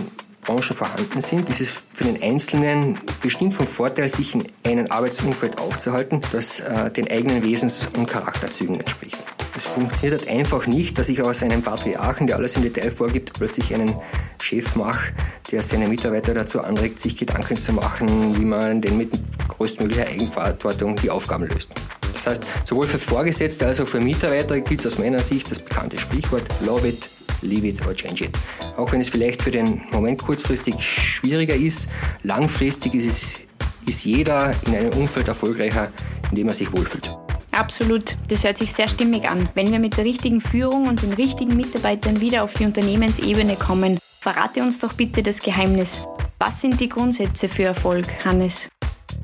Branchen 0.47 0.75
vorhanden 0.75 1.21
sind, 1.21 1.49
ist 1.49 1.61
es 1.61 1.73
für 1.93 2.05
den 2.05 2.23
Einzelnen 2.23 2.97
bestimmt 3.21 3.53
von 3.53 3.67
Vorteil, 3.67 4.07
sich 4.07 4.33
in 4.33 4.45
einem 4.63 4.89
Arbeitsumfeld 4.89 5.59
aufzuhalten, 5.59 6.21
das 6.31 6.61
äh, 6.61 6.89
den 6.89 7.11
eigenen 7.11 7.43
Wesens- 7.43 7.89
und 7.95 8.07
Charakterzügen 8.07 8.79
entspricht. 8.79 9.17
Es 9.55 9.65
funktioniert 9.65 10.21
halt 10.21 10.29
einfach 10.29 10.65
nicht, 10.65 10.97
dass 10.97 11.09
ich 11.09 11.21
aus 11.21 11.43
einem 11.43 11.63
Patriarchen, 11.63 12.27
der 12.27 12.37
alles 12.37 12.55
im 12.55 12.61
Detail 12.61 12.91
vorgibt, 12.91 13.33
plötzlich 13.33 13.73
einen 13.75 13.95
Chef 14.39 14.75
mache, 14.75 15.13
der 15.51 15.63
seine 15.63 15.87
Mitarbeiter 15.87 16.33
dazu 16.33 16.61
anregt, 16.61 16.99
sich 16.99 17.17
Gedanken 17.17 17.57
zu 17.57 17.73
machen, 17.73 18.39
wie 18.39 18.45
man 18.45 18.81
denn 18.81 18.97
mit 18.97 19.11
größtmöglicher 19.49 20.07
Eigenverantwortung 20.07 20.95
die 20.95 21.09
Aufgaben 21.09 21.45
löst. 21.47 21.69
Das 22.13 22.25
heißt, 22.25 22.43
sowohl 22.63 22.87
für 22.87 22.99
Vorgesetzte 22.99 23.67
als 23.67 23.81
auch 23.81 23.87
für 23.87 23.99
Mitarbeiter 23.99 24.61
gilt 24.61 24.87
aus 24.87 24.97
meiner 24.97 25.21
Sicht 25.21 25.51
das 25.51 25.59
bekannte 25.59 25.99
Sprichwort 25.99 26.43
Love 26.65 26.87
it, 26.87 27.09
leave 27.41 27.67
it 27.67 27.85
or 27.85 27.93
change 27.93 28.25
it. 28.25 28.31
Auch 28.77 28.91
wenn 28.91 29.01
es 29.01 29.09
vielleicht 29.09 29.41
für 29.41 29.51
den 29.51 29.81
Moment 29.91 30.21
kurzfristig 30.21 30.75
schwieriger 30.81 31.55
ist, 31.55 31.89
langfristig 32.23 32.95
ist, 32.95 33.05
es, 33.05 33.39
ist 33.85 34.05
jeder 34.05 34.53
in 34.65 34.75
einem 34.75 34.93
Umfeld 34.93 35.27
erfolgreicher, 35.27 35.91
in 36.29 36.35
dem 36.35 36.47
er 36.47 36.53
sich 36.53 36.71
wohlfühlt. 36.73 37.15
Absolut, 37.51 38.17
das 38.29 38.43
hört 38.43 38.57
sich 38.57 38.71
sehr 38.71 38.87
stimmig 38.87 39.27
an. 39.27 39.49
Wenn 39.55 39.71
wir 39.71 39.79
mit 39.79 39.97
der 39.97 40.05
richtigen 40.05 40.41
Führung 40.41 40.87
und 40.87 41.01
den 41.01 41.13
richtigen 41.13 41.55
Mitarbeitern 41.55 42.21
wieder 42.21 42.43
auf 42.43 42.53
die 42.53 42.65
Unternehmensebene 42.65 43.55
kommen, 43.55 43.97
verrate 44.19 44.61
uns 44.61 44.79
doch 44.79 44.93
bitte 44.93 45.23
das 45.23 45.41
Geheimnis. 45.41 46.03
Was 46.39 46.61
sind 46.61 46.79
die 46.79 46.89
Grundsätze 46.89 47.49
für 47.49 47.63
Erfolg, 47.63 48.05
Hannes? 48.23 48.69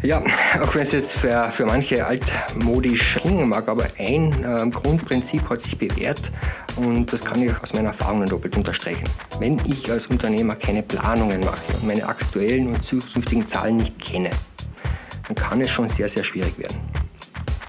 Ja, 0.01 0.21
auch 0.61 0.75
wenn 0.75 0.81
es 0.81 0.91
jetzt 0.91 1.15
für, 1.15 1.49
für 1.49 1.65
manche 1.65 2.05
altmodisch 2.05 3.15
klingen 3.21 3.47
mag, 3.47 3.69
aber 3.69 3.85
ein 3.97 4.43
äh, 4.43 4.69
Grundprinzip 4.69 5.49
hat 5.49 5.61
sich 5.61 5.77
bewährt 5.77 6.29
und 6.75 7.11
das 7.13 7.23
kann 7.23 7.41
ich 7.41 7.51
aus 7.61 7.73
meiner 7.73 7.87
Erfahrung 7.87 8.27
doppelt 8.27 8.57
unterstreichen. 8.57 9.07
Wenn 9.39 9.61
ich 9.65 9.89
als 9.89 10.07
Unternehmer 10.07 10.55
keine 10.55 10.83
Planungen 10.83 11.39
mache 11.39 11.73
und 11.73 11.87
meine 11.87 12.05
aktuellen 12.05 12.67
und 12.67 12.83
zukünftigen 12.83 13.47
Zahlen 13.47 13.77
nicht 13.77 13.97
kenne, 13.97 14.31
dann 15.27 15.35
kann 15.35 15.61
es 15.61 15.71
schon 15.71 15.87
sehr, 15.87 16.09
sehr 16.09 16.25
schwierig 16.25 16.57
werden. 16.57 16.79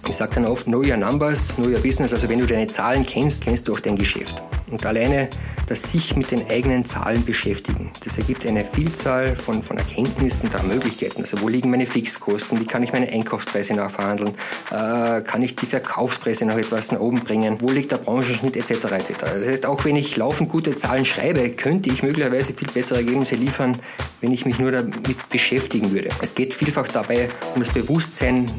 Ich 0.08 0.16
sage 0.16 0.34
dann 0.34 0.46
oft, 0.46 0.64
know 0.64 0.82
your 0.82 0.96
numbers, 0.96 1.54
know 1.54 1.66
your 1.66 1.80
business. 1.80 2.12
Also 2.12 2.28
wenn 2.28 2.40
du 2.40 2.46
deine 2.46 2.66
Zahlen 2.66 3.06
kennst, 3.06 3.44
kennst 3.44 3.68
du 3.68 3.74
auch 3.74 3.80
dein 3.80 3.96
Geschäft. 3.96 4.42
Und 4.70 4.84
alleine 4.86 5.28
das 5.66 5.90
sich 5.90 6.16
mit 6.16 6.30
den 6.30 6.48
eigenen 6.50 6.84
Zahlen 6.84 7.24
beschäftigen, 7.24 7.90
das 8.04 8.18
ergibt 8.18 8.46
eine 8.46 8.64
Vielzahl 8.64 9.34
von, 9.34 9.62
von 9.62 9.78
Erkenntnissen 9.78 10.48
und 10.48 10.68
Möglichkeiten. 10.68 11.22
Also 11.22 11.40
wo 11.40 11.48
liegen 11.48 11.70
meine 11.70 11.86
Fixkosten, 11.86 12.60
wie 12.60 12.66
kann 12.66 12.82
ich 12.82 12.92
meine 12.92 13.08
Einkaufspreise 13.08 13.74
nachverhandeln, 13.74 14.32
äh, 14.70 15.22
kann 15.22 15.42
ich 15.42 15.56
die 15.56 15.66
Verkaufspreise 15.66 16.44
noch 16.46 16.56
etwas 16.56 16.92
nach 16.92 17.00
oben 17.00 17.20
bringen, 17.20 17.58
wo 17.60 17.70
liegt 17.70 17.92
der 17.92 17.98
Branchenschnitt 17.98 18.56
etc. 18.56 18.70
etc. 18.70 19.12
Das 19.20 19.48
heißt, 19.48 19.66
auch 19.66 19.84
wenn 19.84 19.96
ich 19.96 20.16
laufend 20.16 20.50
gute 20.50 20.74
Zahlen 20.74 21.04
schreibe, 21.04 21.50
könnte 21.50 21.90
ich 21.90 22.02
möglicherweise 22.02 22.52
viel 22.54 22.68
bessere 22.68 22.98
Ergebnisse 22.98 23.36
liefern, 23.36 23.78
wenn 24.20 24.32
ich 24.32 24.44
mich 24.44 24.58
nur 24.58 24.72
damit 24.72 25.28
beschäftigen 25.30 25.92
würde. 25.92 26.10
Es 26.20 26.34
geht 26.34 26.54
vielfach 26.54 26.88
dabei 26.88 27.28
um 27.54 27.62
das 27.62 27.72
Bewusstsein 27.72 28.50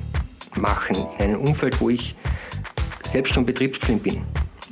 machen 0.55 0.97
in 1.17 1.25
einem 1.25 1.39
Umfeld, 1.41 1.81
wo 1.81 1.89
ich 1.89 2.15
selbst 3.03 3.33
schon 3.33 3.45
betriebsblind 3.45 4.03
bin. 4.03 4.23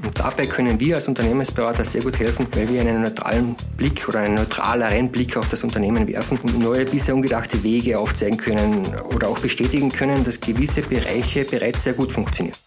Und 0.04 0.20
dabei 0.20 0.48
können 0.48 0.80
wir 0.82 0.96
als 0.96 1.08
Unternehmensberater 1.08 1.86
sehr 1.86 2.02
gut 2.02 2.20
helfen, 2.20 2.48
weil 2.54 2.68
wir 2.68 2.82
einen 2.82 3.02
neutralen 3.02 3.56
Blick 3.78 4.08
oder 4.10 4.20
einen 4.20 4.36
neutraleren 4.36 5.10
Blick 5.10 5.38
auf 5.38 5.48
das 5.48 5.64
Unternehmen 5.64 6.08
werfen 6.08 6.38
und 6.44 6.60
neue, 6.60 6.84
bisher 6.84 7.16
ungedachte 7.16 7.64
Wege 7.64 7.98
aufzeigen 7.98 8.38
können 8.38 8.86
oder 9.16 9.30
auch 9.30 9.40
bestätigen 9.40 9.92
können, 9.92 10.26
dass 10.26 10.42
gewisse 10.42 10.82
Bereiche 10.82 11.46
bereits 11.46 11.84
sehr 11.84 11.94
gut 11.94 12.12
funktionieren. 12.12 12.58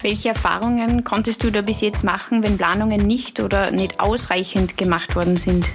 Welche 0.00 0.28
Erfahrungen 0.28 1.02
konntest 1.02 1.42
du 1.42 1.50
da 1.50 1.62
bis 1.62 1.80
jetzt 1.80 2.04
machen, 2.04 2.42
wenn 2.42 2.56
Planungen 2.56 3.06
nicht 3.06 3.40
oder 3.40 3.70
nicht 3.70 3.98
ausreichend 3.98 4.76
gemacht 4.76 5.16
worden 5.16 5.36
sind? 5.36 5.72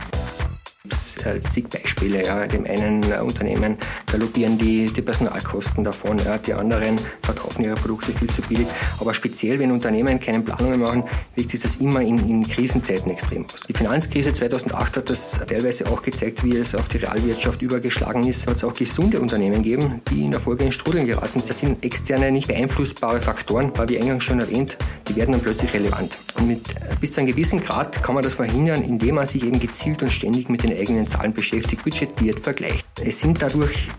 Äh, 1.25 1.41
zig 1.47 1.69
Beispiele. 1.69 2.25
Ja. 2.25 2.47
Dem 2.47 2.65
einen 2.65 3.11
äh, 3.11 3.17
Unternehmen 3.17 3.77
galoppieren 4.11 4.57
die, 4.57 4.91
die 4.91 5.01
Personalkosten 5.01 5.83
davon, 5.83 6.19
ja. 6.19 6.37
die 6.37 6.53
anderen 6.53 6.99
verkaufen 7.21 7.65
ihre 7.65 7.75
Produkte 7.75 8.11
viel 8.13 8.29
zu 8.29 8.41
billig. 8.41 8.67
Aber 8.99 9.13
speziell, 9.13 9.59
wenn 9.59 9.71
Unternehmen 9.71 10.19
keine 10.19 10.41
Planungen 10.41 10.79
machen, 10.79 11.03
wirkt 11.35 11.51
sich 11.51 11.59
das 11.59 11.77
immer 11.77 12.01
in, 12.01 12.19
in 12.29 12.47
Krisenzeiten 12.47 13.11
extrem 13.11 13.45
aus. 13.53 13.61
Die 13.67 13.73
Finanzkrise 13.73 14.33
2008 14.33 14.97
hat 14.97 15.09
das 15.09 15.41
teilweise 15.47 15.89
auch 15.89 16.01
gezeigt, 16.01 16.43
wie 16.43 16.57
es 16.57 16.75
auf 16.75 16.87
die 16.87 16.97
Realwirtschaft 16.97 17.61
übergeschlagen 17.61 18.25
ist. 18.27 18.47
Hat 18.47 18.57
es 18.57 18.63
auch 18.63 18.73
gesunde 18.73 19.19
Unternehmen 19.19 19.61
gegeben, 19.61 20.01
die 20.11 20.25
in 20.25 20.31
der 20.31 20.39
Folge 20.39 20.63
in 20.63 20.71
Strudeln 20.71 21.05
geraten. 21.05 21.41
Das 21.45 21.57
sind 21.57 21.83
externe, 21.83 22.31
nicht 22.31 22.47
beeinflussbare 22.47 23.21
Faktoren, 23.21 23.67
aber 23.67 23.89
wie 23.89 23.99
eingangs 23.99 24.23
schon 24.23 24.39
erwähnt, 24.39 24.77
die 25.07 25.15
werden 25.15 25.31
dann 25.31 25.41
plötzlich 25.41 25.73
relevant. 25.73 26.17
Und 26.37 26.47
mit, 26.47 26.75
äh, 26.75 26.95
bis 26.99 27.13
zu 27.13 27.21
einem 27.21 27.31
gewissen 27.31 27.59
Grad 27.59 28.01
kann 28.03 28.15
man 28.15 28.23
das 28.23 28.35
verhindern, 28.35 28.83
indem 28.83 29.15
man 29.15 29.25
sich 29.25 29.45
eben 29.45 29.59
gezielt 29.59 30.01
und 30.01 30.11
ständig 30.11 30.49
mit 30.49 30.63
den 30.63 30.71
eigenen 30.71 31.05
Zahlen 31.09 31.33
beschäftigt, 31.33 31.83
budgetiert, 31.83 32.39
vergleicht. 32.39 32.85
Es 33.03 33.19
sind 33.19 33.41
dadurch 33.41 33.89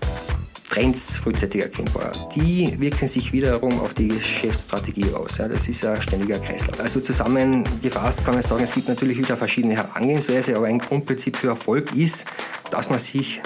Trends 0.70 1.18
frühzeitig 1.18 1.62
erkennbar. 1.62 2.12
Die 2.34 2.78
wirken 2.78 3.08
sich 3.08 3.32
wiederum 3.32 3.80
auf 3.80 3.92
die 3.92 4.08
Geschäftsstrategie 4.08 5.12
aus. 5.12 5.38
Ja, 5.38 5.48
das 5.48 5.66
ist 5.68 5.84
ein 5.84 6.00
ständiger 6.00 6.38
Kreislauf. 6.38 6.78
Also 6.78 7.00
zusammengefasst 7.00 8.24
kann 8.24 8.34
man 8.34 8.42
sagen, 8.42 8.62
es 8.62 8.72
gibt 8.72 8.88
natürlich 8.88 9.18
wieder 9.18 9.36
verschiedene 9.36 9.74
Herangehensweise, 9.74 10.56
aber 10.56 10.66
ein 10.66 10.78
Grundprinzip 10.78 11.36
für 11.36 11.48
Erfolg 11.48 11.92
ist, 11.96 12.26
dass 12.70 12.88
man 12.88 13.00
sich 13.00 13.40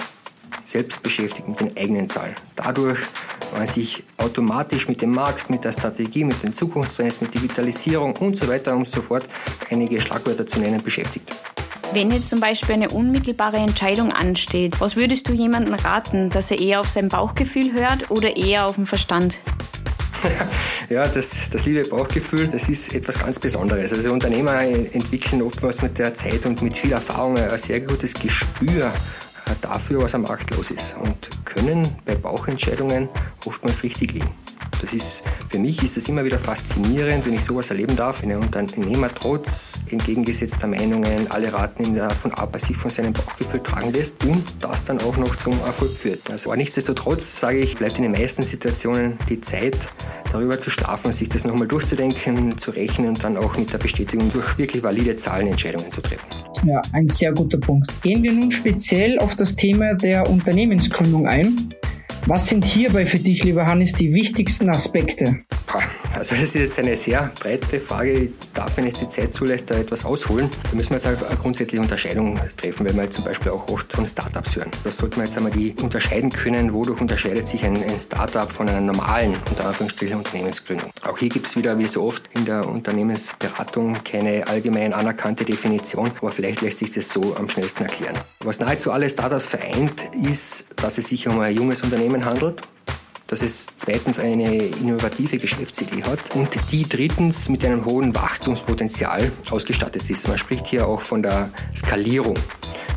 selbst 0.65 1.01
beschäftigt 1.01 1.47
mit 1.47 1.59
den 1.59 1.75
eigenen 1.75 2.07
Zahlen. 2.07 2.35
Dadurch 2.55 2.99
man 3.51 3.65
sich 3.65 4.03
automatisch 4.17 4.87
mit 4.87 5.01
dem 5.01 5.11
Markt, 5.11 5.49
mit 5.49 5.63
der 5.63 5.71
Strategie, 5.71 6.23
mit 6.23 6.43
den 6.43 6.53
Zukunftstrends, 6.53 7.21
mit 7.21 7.33
Digitalisierung 7.33 8.15
und 8.17 8.37
so 8.37 8.47
weiter 8.47 8.75
und 8.75 8.87
so 8.87 9.01
fort, 9.01 9.27
einige 9.69 9.99
Schlagwörter 9.99 10.45
zu 10.45 10.59
nennen, 10.59 10.81
beschäftigt. 10.83 11.31
Wenn 11.93 12.11
jetzt 12.11 12.29
zum 12.29 12.39
Beispiel 12.39 12.75
eine 12.75 12.89
unmittelbare 12.89 13.57
Entscheidung 13.57 14.11
ansteht, 14.11 14.81
was 14.81 14.95
würdest 14.95 15.29
du 15.29 15.33
jemandem 15.33 15.73
raten, 15.73 16.29
dass 16.29 16.51
er 16.51 16.59
eher 16.59 16.79
auf 16.79 16.89
sein 16.89 17.09
Bauchgefühl 17.09 17.73
hört 17.73 18.11
oder 18.11 18.35
eher 18.35 18.65
auf 18.65 18.75
den 18.75 18.85
Verstand? 18.85 19.39
ja, 20.89 21.07
das, 21.07 21.49
das 21.49 21.65
liebe 21.65 21.85
Bauchgefühl, 21.85 22.47
das 22.47 22.69
ist 22.69 22.93
etwas 22.93 23.19
ganz 23.19 23.39
Besonderes. 23.39 23.93
Also 23.93 24.11
Unternehmer 24.11 24.61
entwickeln 24.61 25.41
oftmals 25.41 25.81
mit 25.81 25.97
der 25.97 26.13
Zeit 26.13 26.45
und 26.45 26.61
mit 26.61 26.75
viel 26.75 26.91
Erfahrung 26.91 27.37
ein 27.37 27.57
sehr 27.57 27.81
gutes 27.81 28.13
Gespür 28.13 28.91
dafür, 29.61 30.01
was 30.01 30.15
am 30.15 30.23
Markt 30.23 30.51
los 30.55 30.71
ist 30.71 30.97
und 30.97 31.29
können 31.45 31.95
bei 32.05 32.15
Bauchentscheidungen 32.15 33.09
oftmals 33.45 33.83
richtig 33.83 34.13
liegen. 34.13 34.44
Das 34.81 34.93
ist, 34.93 35.23
für 35.47 35.57
mich 35.57 35.81
ist 35.83 35.97
es 35.97 36.09
immer 36.09 36.25
wieder 36.25 36.37
faszinierend, 36.37 37.25
wenn 37.25 37.33
ich 37.33 37.43
sowas 37.43 37.69
erleben 37.69 37.95
darf, 37.95 38.21
wenn 38.21 38.31
ein 38.31 38.37
Unternehmer 38.37 39.09
trotz 39.13 39.79
entgegengesetzter 39.89 40.67
Meinungen 40.67 41.31
alle 41.31 41.51
raten 41.51 41.95
davon 41.95 42.33
ab, 42.33 42.59
sich 42.59 42.75
von 42.75 42.91
seinem 42.91 43.13
Bauchgefühl 43.13 43.61
tragen 43.61 43.91
lässt 43.93 44.23
und 44.25 44.43
das 44.61 44.83
dann 44.83 44.99
auch 45.01 45.17
noch 45.17 45.35
zum 45.37 45.53
Erfolg 45.65 45.91
führt. 45.91 46.29
Also 46.29 46.49
aber 46.49 46.57
nichtsdestotrotz 46.57 47.39
sage 47.39 47.57
ich, 47.57 47.77
bleibt 47.77 47.97
in 47.97 48.03
den 48.03 48.11
meisten 48.11 48.43
Situationen 48.43 49.17
die 49.29 49.39
Zeit, 49.39 49.89
darüber 50.31 50.59
zu 50.59 50.69
schlafen, 50.69 51.11
sich 51.11 51.29
das 51.29 51.45
nochmal 51.45 51.67
durchzudenken, 51.67 52.57
zu 52.57 52.71
rechnen 52.71 53.09
und 53.09 53.23
dann 53.23 53.37
auch 53.37 53.57
mit 53.57 53.71
der 53.71 53.77
Bestätigung 53.77 54.31
durch 54.31 54.57
wirklich 54.57 54.83
valide 54.83 55.15
Zahlen 55.15 55.47
Entscheidungen 55.47 55.89
zu 55.89 56.01
treffen. 56.01 56.27
Ja, 56.65 56.81
ein 56.91 57.07
sehr 57.07 57.31
guter 57.31 57.57
Punkt. 57.57 57.89
Gehen 58.01 58.21
wir 58.23 58.33
nun 58.33 58.51
speziell 58.51 59.17
auf 59.19 59.35
das 59.35 59.55
Thema 59.55 59.93
der 59.93 60.29
Unternehmensgründung 60.29 61.27
ein. 61.27 61.73
Was 62.27 62.47
sind 62.47 62.65
hierbei 62.65 63.05
für 63.05 63.19
dich, 63.19 63.43
lieber 63.43 63.67
Hannes, 63.67 63.93
die 63.93 64.11
wichtigsten 64.11 64.67
Aspekte? 64.69 65.41
Also 66.17 66.33
das 66.33 66.43
ist 66.43 66.55
jetzt 66.55 66.79
eine 66.79 66.95
sehr 66.95 67.29
breite 67.39 67.79
Frage. 67.79 68.31
Darf, 68.53 68.77
wenn 68.77 68.87
es 68.87 68.93
die 68.95 69.07
Zeit 69.07 69.33
zulässt, 69.33 69.69
da 69.69 69.75
etwas 69.75 70.05
ausholen. 70.05 70.49
Da 70.69 70.75
müssen 70.75 70.91
wir 70.91 70.95
jetzt 70.95 71.07
eine 71.07 71.35
grundsätzliche 71.35 71.81
Unterscheidung 71.81 72.39
treffen, 72.55 72.85
weil 72.85 72.95
wir 72.95 73.09
zum 73.09 73.25
Beispiel 73.25 73.51
auch 73.51 73.67
oft 73.67 73.91
von 73.91 74.07
Startups 74.07 74.55
hören. 74.55 74.71
Da 74.83 74.91
sollte 74.91 75.17
man 75.17 75.27
jetzt 75.27 75.37
einmal 75.37 75.51
die 75.51 75.75
unterscheiden 75.81 76.31
können, 76.31 76.73
wodurch 76.73 77.01
unterscheidet 77.01 77.47
sich 77.47 77.65
ein, 77.65 77.83
ein 77.83 77.99
Startup 77.99 78.49
von 78.49 78.69
einer 78.69 78.81
normalen, 78.81 79.35
unter 79.49 79.65
Anführungsstrichen, 79.65 80.17
Unternehmensgründung. 80.17 80.89
Auch 81.05 81.17
hier 81.17 81.29
gibt 81.29 81.47
es 81.47 81.57
wieder, 81.57 81.77
wie 81.79 81.87
so 81.87 82.03
oft 82.03 82.23
in 82.33 82.45
der 82.45 82.67
Unternehmensberatung, 82.67 83.97
keine 84.03 84.47
allgemein 84.47 84.93
anerkannte 84.93 85.43
Definition, 85.43 86.11
aber 86.21 86.31
vielleicht 86.31 86.61
lässt 86.61 86.79
sich 86.79 86.91
das 86.91 87.09
so 87.09 87.35
am 87.35 87.49
schnellsten 87.49 87.83
erklären. 87.83 88.17
Was 88.39 88.59
nahezu 88.59 88.91
alle 88.91 89.09
Startups 89.09 89.47
vereint, 89.47 90.05
ist, 90.29 90.67
dass 90.77 90.97
es 90.97 91.09
sich 91.09 91.27
um 91.27 91.39
ein 91.39 91.55
junges 91.55 91.81
Unternehmen 91.81 92.23
handelt 92.23 92.61
dass 93.27 93.41
es 93.41 93.67
zweitens 93.75 94.19
eine 94.19 94.55
innovative 94.55 95.37
Geschäftsidee 95.37 96.03
hat 96.03 96.35
und 96.35 96.49
die 96.71 96.87
drittens 96.87 97.49
mit 97.49 97.65
einem 97.65 97.85
hohen 97.85 98.13
Wachstumspotenzial 98.13 99.31
ausgestattet 99.49 100.09
ist. 100.09 100.27
Man 100.27 100.37
spricht 100.37 100.67
hier 100.67 100.87
auch 100.87 101.01
von 101.01 101.23
der 101.23 101.49
Skalierung. 101.75 102.37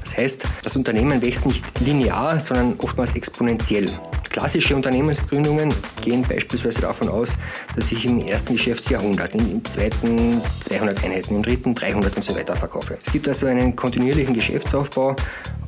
Das 0.00 0.16
heißt, 0.16 0.46
das 0.62 0.76
Unternehmen 0.76 1.22
wächst 1.22 1.46
nicht 1.46 1.80
linear, 1.80 2.40
sondern 2.40 2.78
oftmals 2.78 3.14
exponentiell. 3.14 3.98
Klassische 4.38 4.76
Unternehmensgründungen 4.76 5.74
gehen 6.00 6.22
beispielsweise 6.22 6.80
davon 6.80 7.08
aus, 7.08 7.36
dass 7.74 7.90
ich 7.90 8.06
im 8.06 8.20
ersten 8.20 8.52
Geschäftsjahrhundert, 8.52 9.34
im 9.34 9.64
zweiten 9.64 10.40
200 10.60 11.02
Einheiten, 11.02 11.34
im 11.34 11.42
dritten 11.42 11.74
300 11.74 12.14
und 12.14 12.22
so 12.22 12.36
weiter 12.36 12.54
verkaufe. 12.54 12.96
Es 13.04 13.10
gibt 13.10 13.26
also 13.26 13.46
einen 13.46 13.74
kontinuierlichen 13.74 14.32
Geschäftsaufbau, 14.34 15.16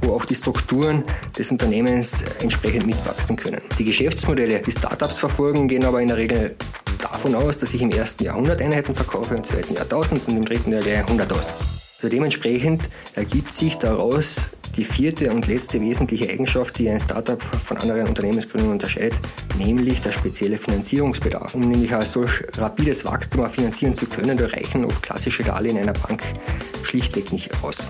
wo 0.03 0.13
auch 0.15 0.25
die 0.25 0.37
Strukturen 0.37 1.03
des 1.37 1.51
Unternehmens 1.51 2.23
entsprechend 2.39 2.87
mitwachsen 2.87 3.35
können. 3.35 3.61
Die 3.77 3.85
Geschäftsmodelle, 3.85 4.63
die 4.63 4.71
Startups 4.71 5.19
verfolgen, 5.19 5.67
gehen 5.67 5.85
aber 5.85 6.01
in 6.01 6.07
der 6.07 6.19
Regel 6.19 6.55
davon 7.03 7.35
aus, 7.35 7.59
dass 7.59 7.75
ich 7.75 7.83
im 7.83 7.91
ersten 7.91 8.23
Jahr 8.23 8.37
100 8.37 8.63
Einheiten 8.63 8.95
verkaufe, 8.95 9.35
im 9.35 9.43
zweiten 9.43 9.75
Jahr 9.75 9.83
1000 9.83 10.29
und 10.29 10.37
im 10.37 10.45
dritten 10.45 10.71
Jahr 10.71 10.83
100.000. 10.83 11.49
Also 11.97 12.09
dementsprechend 12.09 12.89
ergibt 13.17 13.53
sich 13.53 13.79
daraus 13.79 14.47
die 14.77 14.85
vierte 14.85 15.33
und 15.33 15.47
letzte 15.47 15.81
wesentliche 15.81 16.29
Eigenschaft, 16.29 16.79
die 16.79 16.89
ein 16.89 17.01
Startup 17.01 17.43
von 17.43 17.77
anderen 17.77 18.09
Unternehmensgründungen 18.09 18.75
unterscheidet, 18.75 19.21
nämlich 19.59 20.01
der 20.01 20.13
spezielle 20.13 20.57
Finanzierungsbedarf. 20.57 21.55
Um 21.55 21.63
nämlich 21.63 21.95
ein 21.95 22.05
solch 22.05 22.43
rapides 22.57 23.05
Wachstum 23.05 23.49
finanzieren 23.49 23.95
zu 23.95 24.07
können, 24.07 24.37
da 24.37 24.47
reichen 24.47 24.85
oft 24.85 25.03
klassische 25.03 25.43
Darlehen 25.43 25.79
einer 25.79 25.93
Bank 25.93 26.23
schlichtweg 26.91 27.31
nicht 27.33 27.63
aus, 27.63 27.87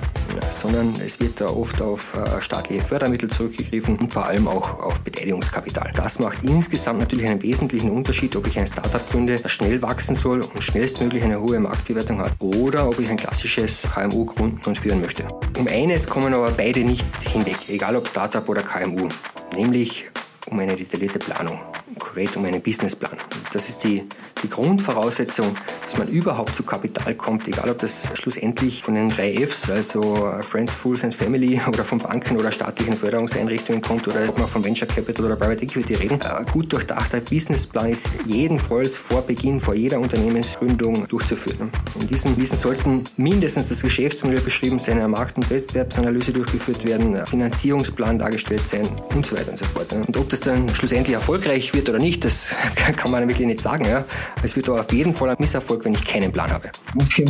sondern 0.51 0.95
es 1.05 1.21
wird 1.21 1.41
da 1.41 1.49
oft 1.49 1.81
auf 1.81 2.15
äh, 2.15 2.43
staatliche 2.43 2.83
Fördermittel 2.83 3.31
zurückgegriffen 3.31 3.99
und 3.99 4.13
vor 4.13 4.27
allem 4.27 4.47
auch 4.47 4.79
auf 4.79 5.01
Beteiligungskapital. 5.01 5.91
Das 5.95 6.19
macht 6.19 6.43
insgesamt 6.43 6.99
natürlich 6.99 7.27
einen 7.27 7.43
wesentlichen 7.43 7.91
Unterschied, 7.91 8.37
ob 8.37 8.47
ich 8.47 8.59
ein 8.59 8.67
Startup 8.67 9.01
gründe, 9.11 9.39
das 9.39 9.53
schnell 9.53 9.81
wachsen 9.81 10.15
soll 10.15 10.43
und 10.43 10.63
schnellstmöglich 10.63 11.23
eine 11.23 11.41
hohe 11.41 11.59
Marktbewertung 11.61 12.19
hat, 12.19 12.33
oder 12.41 12.87
ob 12.87 13.01
ich 13.01 13.09
ein 13.09 13.17
klassisches 13.17 13.89
KMU 13.95 14.27
gründen 14.27 14.61
und 14.67 14.77
führen 14.77 15.01
möchte. 15.01 15.27
Um 15.59 15.67
eines 15.67 16.07
kommen 16.07 16.35
aber 16.35 16.51
beide 16.51 16.81
nicht 16.81 17.07
hinweg, 17.27 17.57
egal 17.69 17.97
ob 17.97 18.07
Startup 18.07 18.47
oder 18.51 18.63
KMU, 18.63 19.09
nämlich 19.57 20.11
um 20.47 20.59
eine 20.59 20.77
detaillierte 20.77 21.19
Planung, 21.19 21.59
konkret 21.95 22.37
um 22.37 22.45
einen 22.45 22.61
Businessplan. 22.61 23.17
Das 23.53 23.69
ist 23.69 23.85
die, 23.85 24.05
die 24.43 24.49
Grundvoraussetzung, 24.49 25.57
dass 25.85 25.99
man 25.99 26.09
überhaupt 26.09 26.55
zu 26.55 26.63
Kapital 26.63 27.15
kommt, 27.15 27.49
egal 27.49 27.71
ob 27.71 27.79
das 27.79 28.09
schlussendlich 28.15 28.83
von 28.83 28.95
den 28.95 29.11
drei 29.11 29.35
Fs, 29.47 29.71
also 29.71 30.33
Friends, 30.43 30.75
Fools 30.75 31.05
and 31.05 31.15
Family 31.15 31.61
oder 31.69 31.85
von 31.85 31.99
Banken 31.99 32.37
oder 32.37 32.53
staatlichen 32.53 32.97
Förderungseinrichtungen 32.97 33.83
kommt 33.83 34.07
oder 34.09 34.29
ob 34.29 34.39
man 34.39 34.49
von 34.49 34.65
Venture 34.65 34.89
Capital 34.89 35.27
oder 35.27 35.37
Private 35.37 35.65
Equity 35.65 35.95
reden. 35.95 36.23
Ein 36.23 36.47
gut 36.47 36.73
durchdachter 36.73 37.21
Businessplan 37.21 37.89
ist 37.89 38.11
jedenfalls 38.27 38.99
vor 38.99 39.23
Beginn, 39.23 39.61
vor 39.61 39.75
jeder 39.75 40.01
Unternehmensgründung 40.01 41.07
durchzuführen. 41.09 41.71
In 41.99 42.07
diesem 42.07 42.37
Wissen 42.37 42.57
sollten 42.57 43.05
mindestens 43.17 43.69
das 43.69 43.83
Geschäftsmodell 43.83 44.41
beschrieben 44.41 44.79
sein, 44.79 44.99
eine 44.99 45.09
Markt- 45.09 45.37
und 45.37 45.51
Wettbewerbsanalyse 45.51 46.33
durchgeführt 46.33 46.85
werden, 46.85 47.25
Finanzierungsplan 47.27 48.19
dargestellt 48.19 48.67
sein 48.67 48.89
und 49.15 49.27
so 49.27 49.37
weiter 49.37 49.51
und 49.51 49.59
so 49.59 49.65
fort. 49.65 49.93
Und 49.93 50.17
ob 50.17 50.29
das 50.31 50.41
dann 50.41 50.73
schlussendlich 50.75 51.15
erfolgreich 51.15 51.75
wird 51.75 51.80
oder 51.89 51.99
nicht, 51.99 52.25
das 52.25 52.57
kann 52.97 53.11
man 53.11 53.27
wirklich 53.27 53.47
nicht 53.47 53.61
sagen. 53.61 53.85
Ja. 53.85 54.05
Es 54.43 54.57
wird 54.57 54.69
aber 54.69 54.81
auf 54.81 54.93
jeden 54.93 55.15
Fall 55.15 55.31
ein 55.31 55.37
Misserfolg 55.39 55.71
Erfolg, 55.71 55.85
wenn 55.85 55.95
ich 55.95 56.05
keinen 56.05 56.33
Plan 56.33 56.51
habe. 56.51 56.71
Okay, 57.01 57.25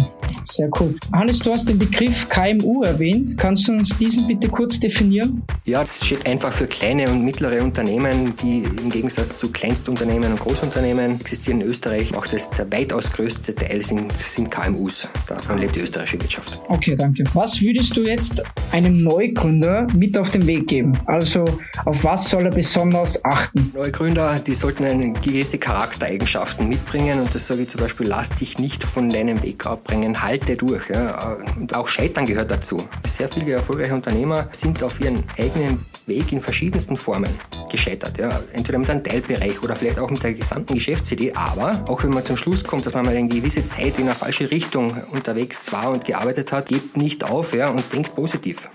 sehr 0.44 0.70
cool. 0.80 0.94
Hannes, 1.12 1.40
du 1.40 1.52
hast 1.52 1.68
den 1.68 1.78
Begriff 1.78 2.28
KMU 2.28 2.82
erwähnt. 2.82 3.36
Kannst 3.36 3.68
du 3.68 3.72
uns 3.72 3.96
diesen 3.98 4.26
bitte 4.26 4.48
kurz 4.48 4.80
definieren? 4.80 5.42
Ja, 5.66 5.80
das 5.80 6.06
steht 6.06 6.26
einfach 6.26 6.52
für 6.52 6.66
kleine 6.66 7.10
und 7.10 7.24
mittlere 7.24 7.62
Unternehmen, 7.62 8.34
die 8.42 8.62
im 8.82 8.90
Gegensatz 8.90 9.38
zu 9.38 9.50
Kleinstunternehmen 9.50 10.32
und 10.32 10.40
Großunternehmen 10.40 11.20
existieren 11.20 11.60
in 11.60 11.68
Österreich. 11.68 12.14
Auch 12.14 12.26
das, 12.26 12.50
der 12.50 12.70
weitaus 12.72 13.12
größte 13.12 13.54
Teil 13.54 13.84
sind, 13.84 14.16
sind 14.16 14.50
KMUs. 14.50 15.08
Davon 15.26 15.58
lebt 15.58 15.76
die 15.76 15.80
österreichische 15.80 16.20
Wirtschaft. 16.20 16.58
Okay, 16.68 16.96
danke. 16.96 17.24
Was 17.34 17.60
würdest 17.60 17.96
du 17.96 18.02
jetzt 18.02 18.42
einem 18.72 19.02
Neugründer 19.02 19.86
mit 19.94 20.16
auf 20.16 20.30
den 20.30 20.46
Weg 20.46 20.66
geben? 20.66 20.92
Also 21.06 21.44
auf 21.84 22.04
was 22.04 22.30
soll 22.30 22.46
er 22.46 22.52
besonders 22.52 23.22
achten? 23.24 23.70
Neugründer, 23.74 24.39
die 24.46 24.54
sollten 24.54 24.84
eine 24.84 25.12
gewisse 25.12 25.58
Charaktereigenschaften 25.58 26.68
mitbringen 26.68 27.20
und 27.20 27.34
das 27.34 27.46
sage 27.46 27.62
ich 27.62 27.68
zum 27.68 27.80
Beispiel, 27.80 28.06
lasst 28.06 28.40
dich 28.40 28.58
nicht 28.58 28.84
von 28.84 29.10
deinem 29.10 29.42
Weg 29.42 29.66
abbringen, 29.66 30.22
halte 30.22 30.56
durch. 30.56 30.88
Ja. 30.88 31.36
Und 31.56 31.74
auch 31.74 31.88
Scheitern 31.88 32.26
gehört 32.26 32.50
dazu. 32.50 32.88
Sehr 33.06 33.28
viele 33.28 33.52
erfolgreiche 33.52 33.94
Unternehmer 33.94 34.48
sind 34.50 34.82
auf 34.82 35.00
ihren 35.00 35.24
eigenen 35.38 35.84
Weg 36.06 36.32
in 36.32 36.40
verschiedensten 36.40 36.96
Formen 36.96 37.30
gescheitert. 37.70 38.18
Ja. 38.18 38.40
Entweder 38.52 38.78
mit 38.78 38.90
einem 38.90 39.04
Teilbereich 39.04 39.62
oder 39.62 39.76
vielleicht 39.76 39.98
auch 39.98 40.10
mit 40.10 40.22
der 40.22 40.34
gesamten 40.34 40.74
Geschäftsidee. 40.74 41.32
Aber 41.34 41.84
auch 41.86 42.02
wenn 42.02 42.10
man 42.10 42.24
zum 42.24 42.36
Schluss 42.36 42.64
kommt, 42.64 42.86
dass 42.86 42.94
man 42.94 43.04
mal 43.04 43.16
eine 43.16 43.28
gewisse 43.28 43.64
Zeit 43.64 43.98
in 43.98 44.06
eine 44.06 44.14
falsche 44.14 44.50
Richtung 44.50 44.94
unterwegs 45.12 45.72
war 45.72 45.90
und 45.90 46.04
gearbeitet 46.04 46.52
hat, 46.52 46.68
gebt 46.68 46.96
nicht 46.96 47.24
auf 47.24 47.54
ja, 47.54 47.68
und 47.68 47.92
denkt 47.92 48.14
positiv 48.14 48.68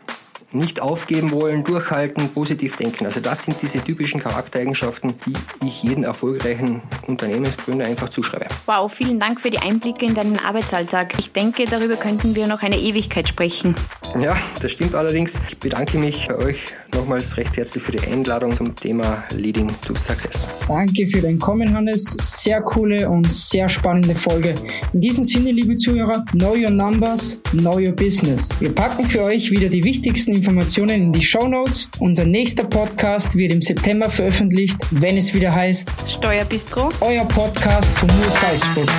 nicht 0.55 0.81
aufgeben 0.81 1.31
wollen, 1.31 1.63
durchhalten, 1.63 2.29
positiv 2.29 2.75
denken. 2.77 3.05
Also 3.05 3.19
das 3.19 3.43
sind 3.43 3.61
diese 3.61 3.81
typischen 3.83 4.19
Charaktereigenschaften, 4.19 5.13
die 5.25 5.33
ich 5.65 5.83
jedem 5.83 6.03
erfolgreichen 6.03 6.81
Unternehmensgründer 7.07 7.85
einfach 7.85 8.09
zuschreibe. 8.09 8.45
Wow, 8.65 8.91
vielen 8.91 9.19
Dank 9.19 9.39
für 9.41 9.49
die 9.49 9.59
Einblicke 9.59 10.05
in 10.05 10.13
deinen 10.13 10.39
Arbeitsalltag. 10.39 11.13
Ich 11.19 11.31
denke, 11.31 11.65
darüber 11.65 11.95
könnten 11.95 12.35
wir 12.35 12.47
noch 12.47 12.63
eine 12.63 12.79
Ewigkeit 12.79 13.27
sprechen. 13.27 13.75
Ja, 14.19 14.35
das 14.61 14.71
stimmt 14.71 14.95
allerdings. 14.95 15.39
Ich 15.49 15.57
bedanke 15.57 15.97
mich 15.97 16.27
bei 16.29 16.37
euch 16.37 16.69
nochmals 16.93 17.35
recht 17.37 17.57
herzlich 17.57 17.83
für 17.83 17.91
die 17.91 17.99
Einladung 17.99 18.53
zum 18.53 18.73
Thema 18.75 19.23
Leading 19.31 19.69
to 19.85 19.93
Success. 19.93 20.47
Danke 20.67 21.05
für 21.07 21.21
dein 21.21 21.37
Kommen, 21.37 21.73
Hannes. 21.73 22.15
Sehr 22.19 22.61
coole 22.61 23.09
und 23.09 23.31
sehr 23.31 23.67
spannende 23.67 24.15
Folge. 24.15 24.55
In 24.93 25.01
diesem 25.01 25.25
Sinne, 25.25 25.51
liebe 25.51 25.75
Zuhörer, 25.77 26.23
know 26.31 26.53
your 26.53 26.69
numbers, 26.69 27.41
know 27.51 27.77
your 27.77 27.91
business. 27.91 28.49
Wir 28.59 28.73
packen 28.73 29.05
für 29.05 29.23
euch 29.23 29.51
wieder 29.51 29.67
die 29.67 29.83
wichtigsten 29.83 30.31
Informationen 30.31 30.44
in 30.47 31.11
die 31.11 31.21
Show 31.21 31.47
Notes. 31.47 31.89
Unser 31.99 32.25
nächster 32.25 32.63
Podcast 32.63 33.35
wird 33.35 33.51
im 33.51 33.61
September 33.61 34.09
veröffentlicht, 34.09 34.77
wenn 34.91 35.17
es 35.17 35.33
wieder 35.33 35.53
heißt 35.53 35.91
Steuerbistro, 36.07 36.89
euer 37.01 37.25
Podcast 37.25 37.93
von 37.97 38.07
Mur 38.09 38.29
Salzburg. 38.29 38.89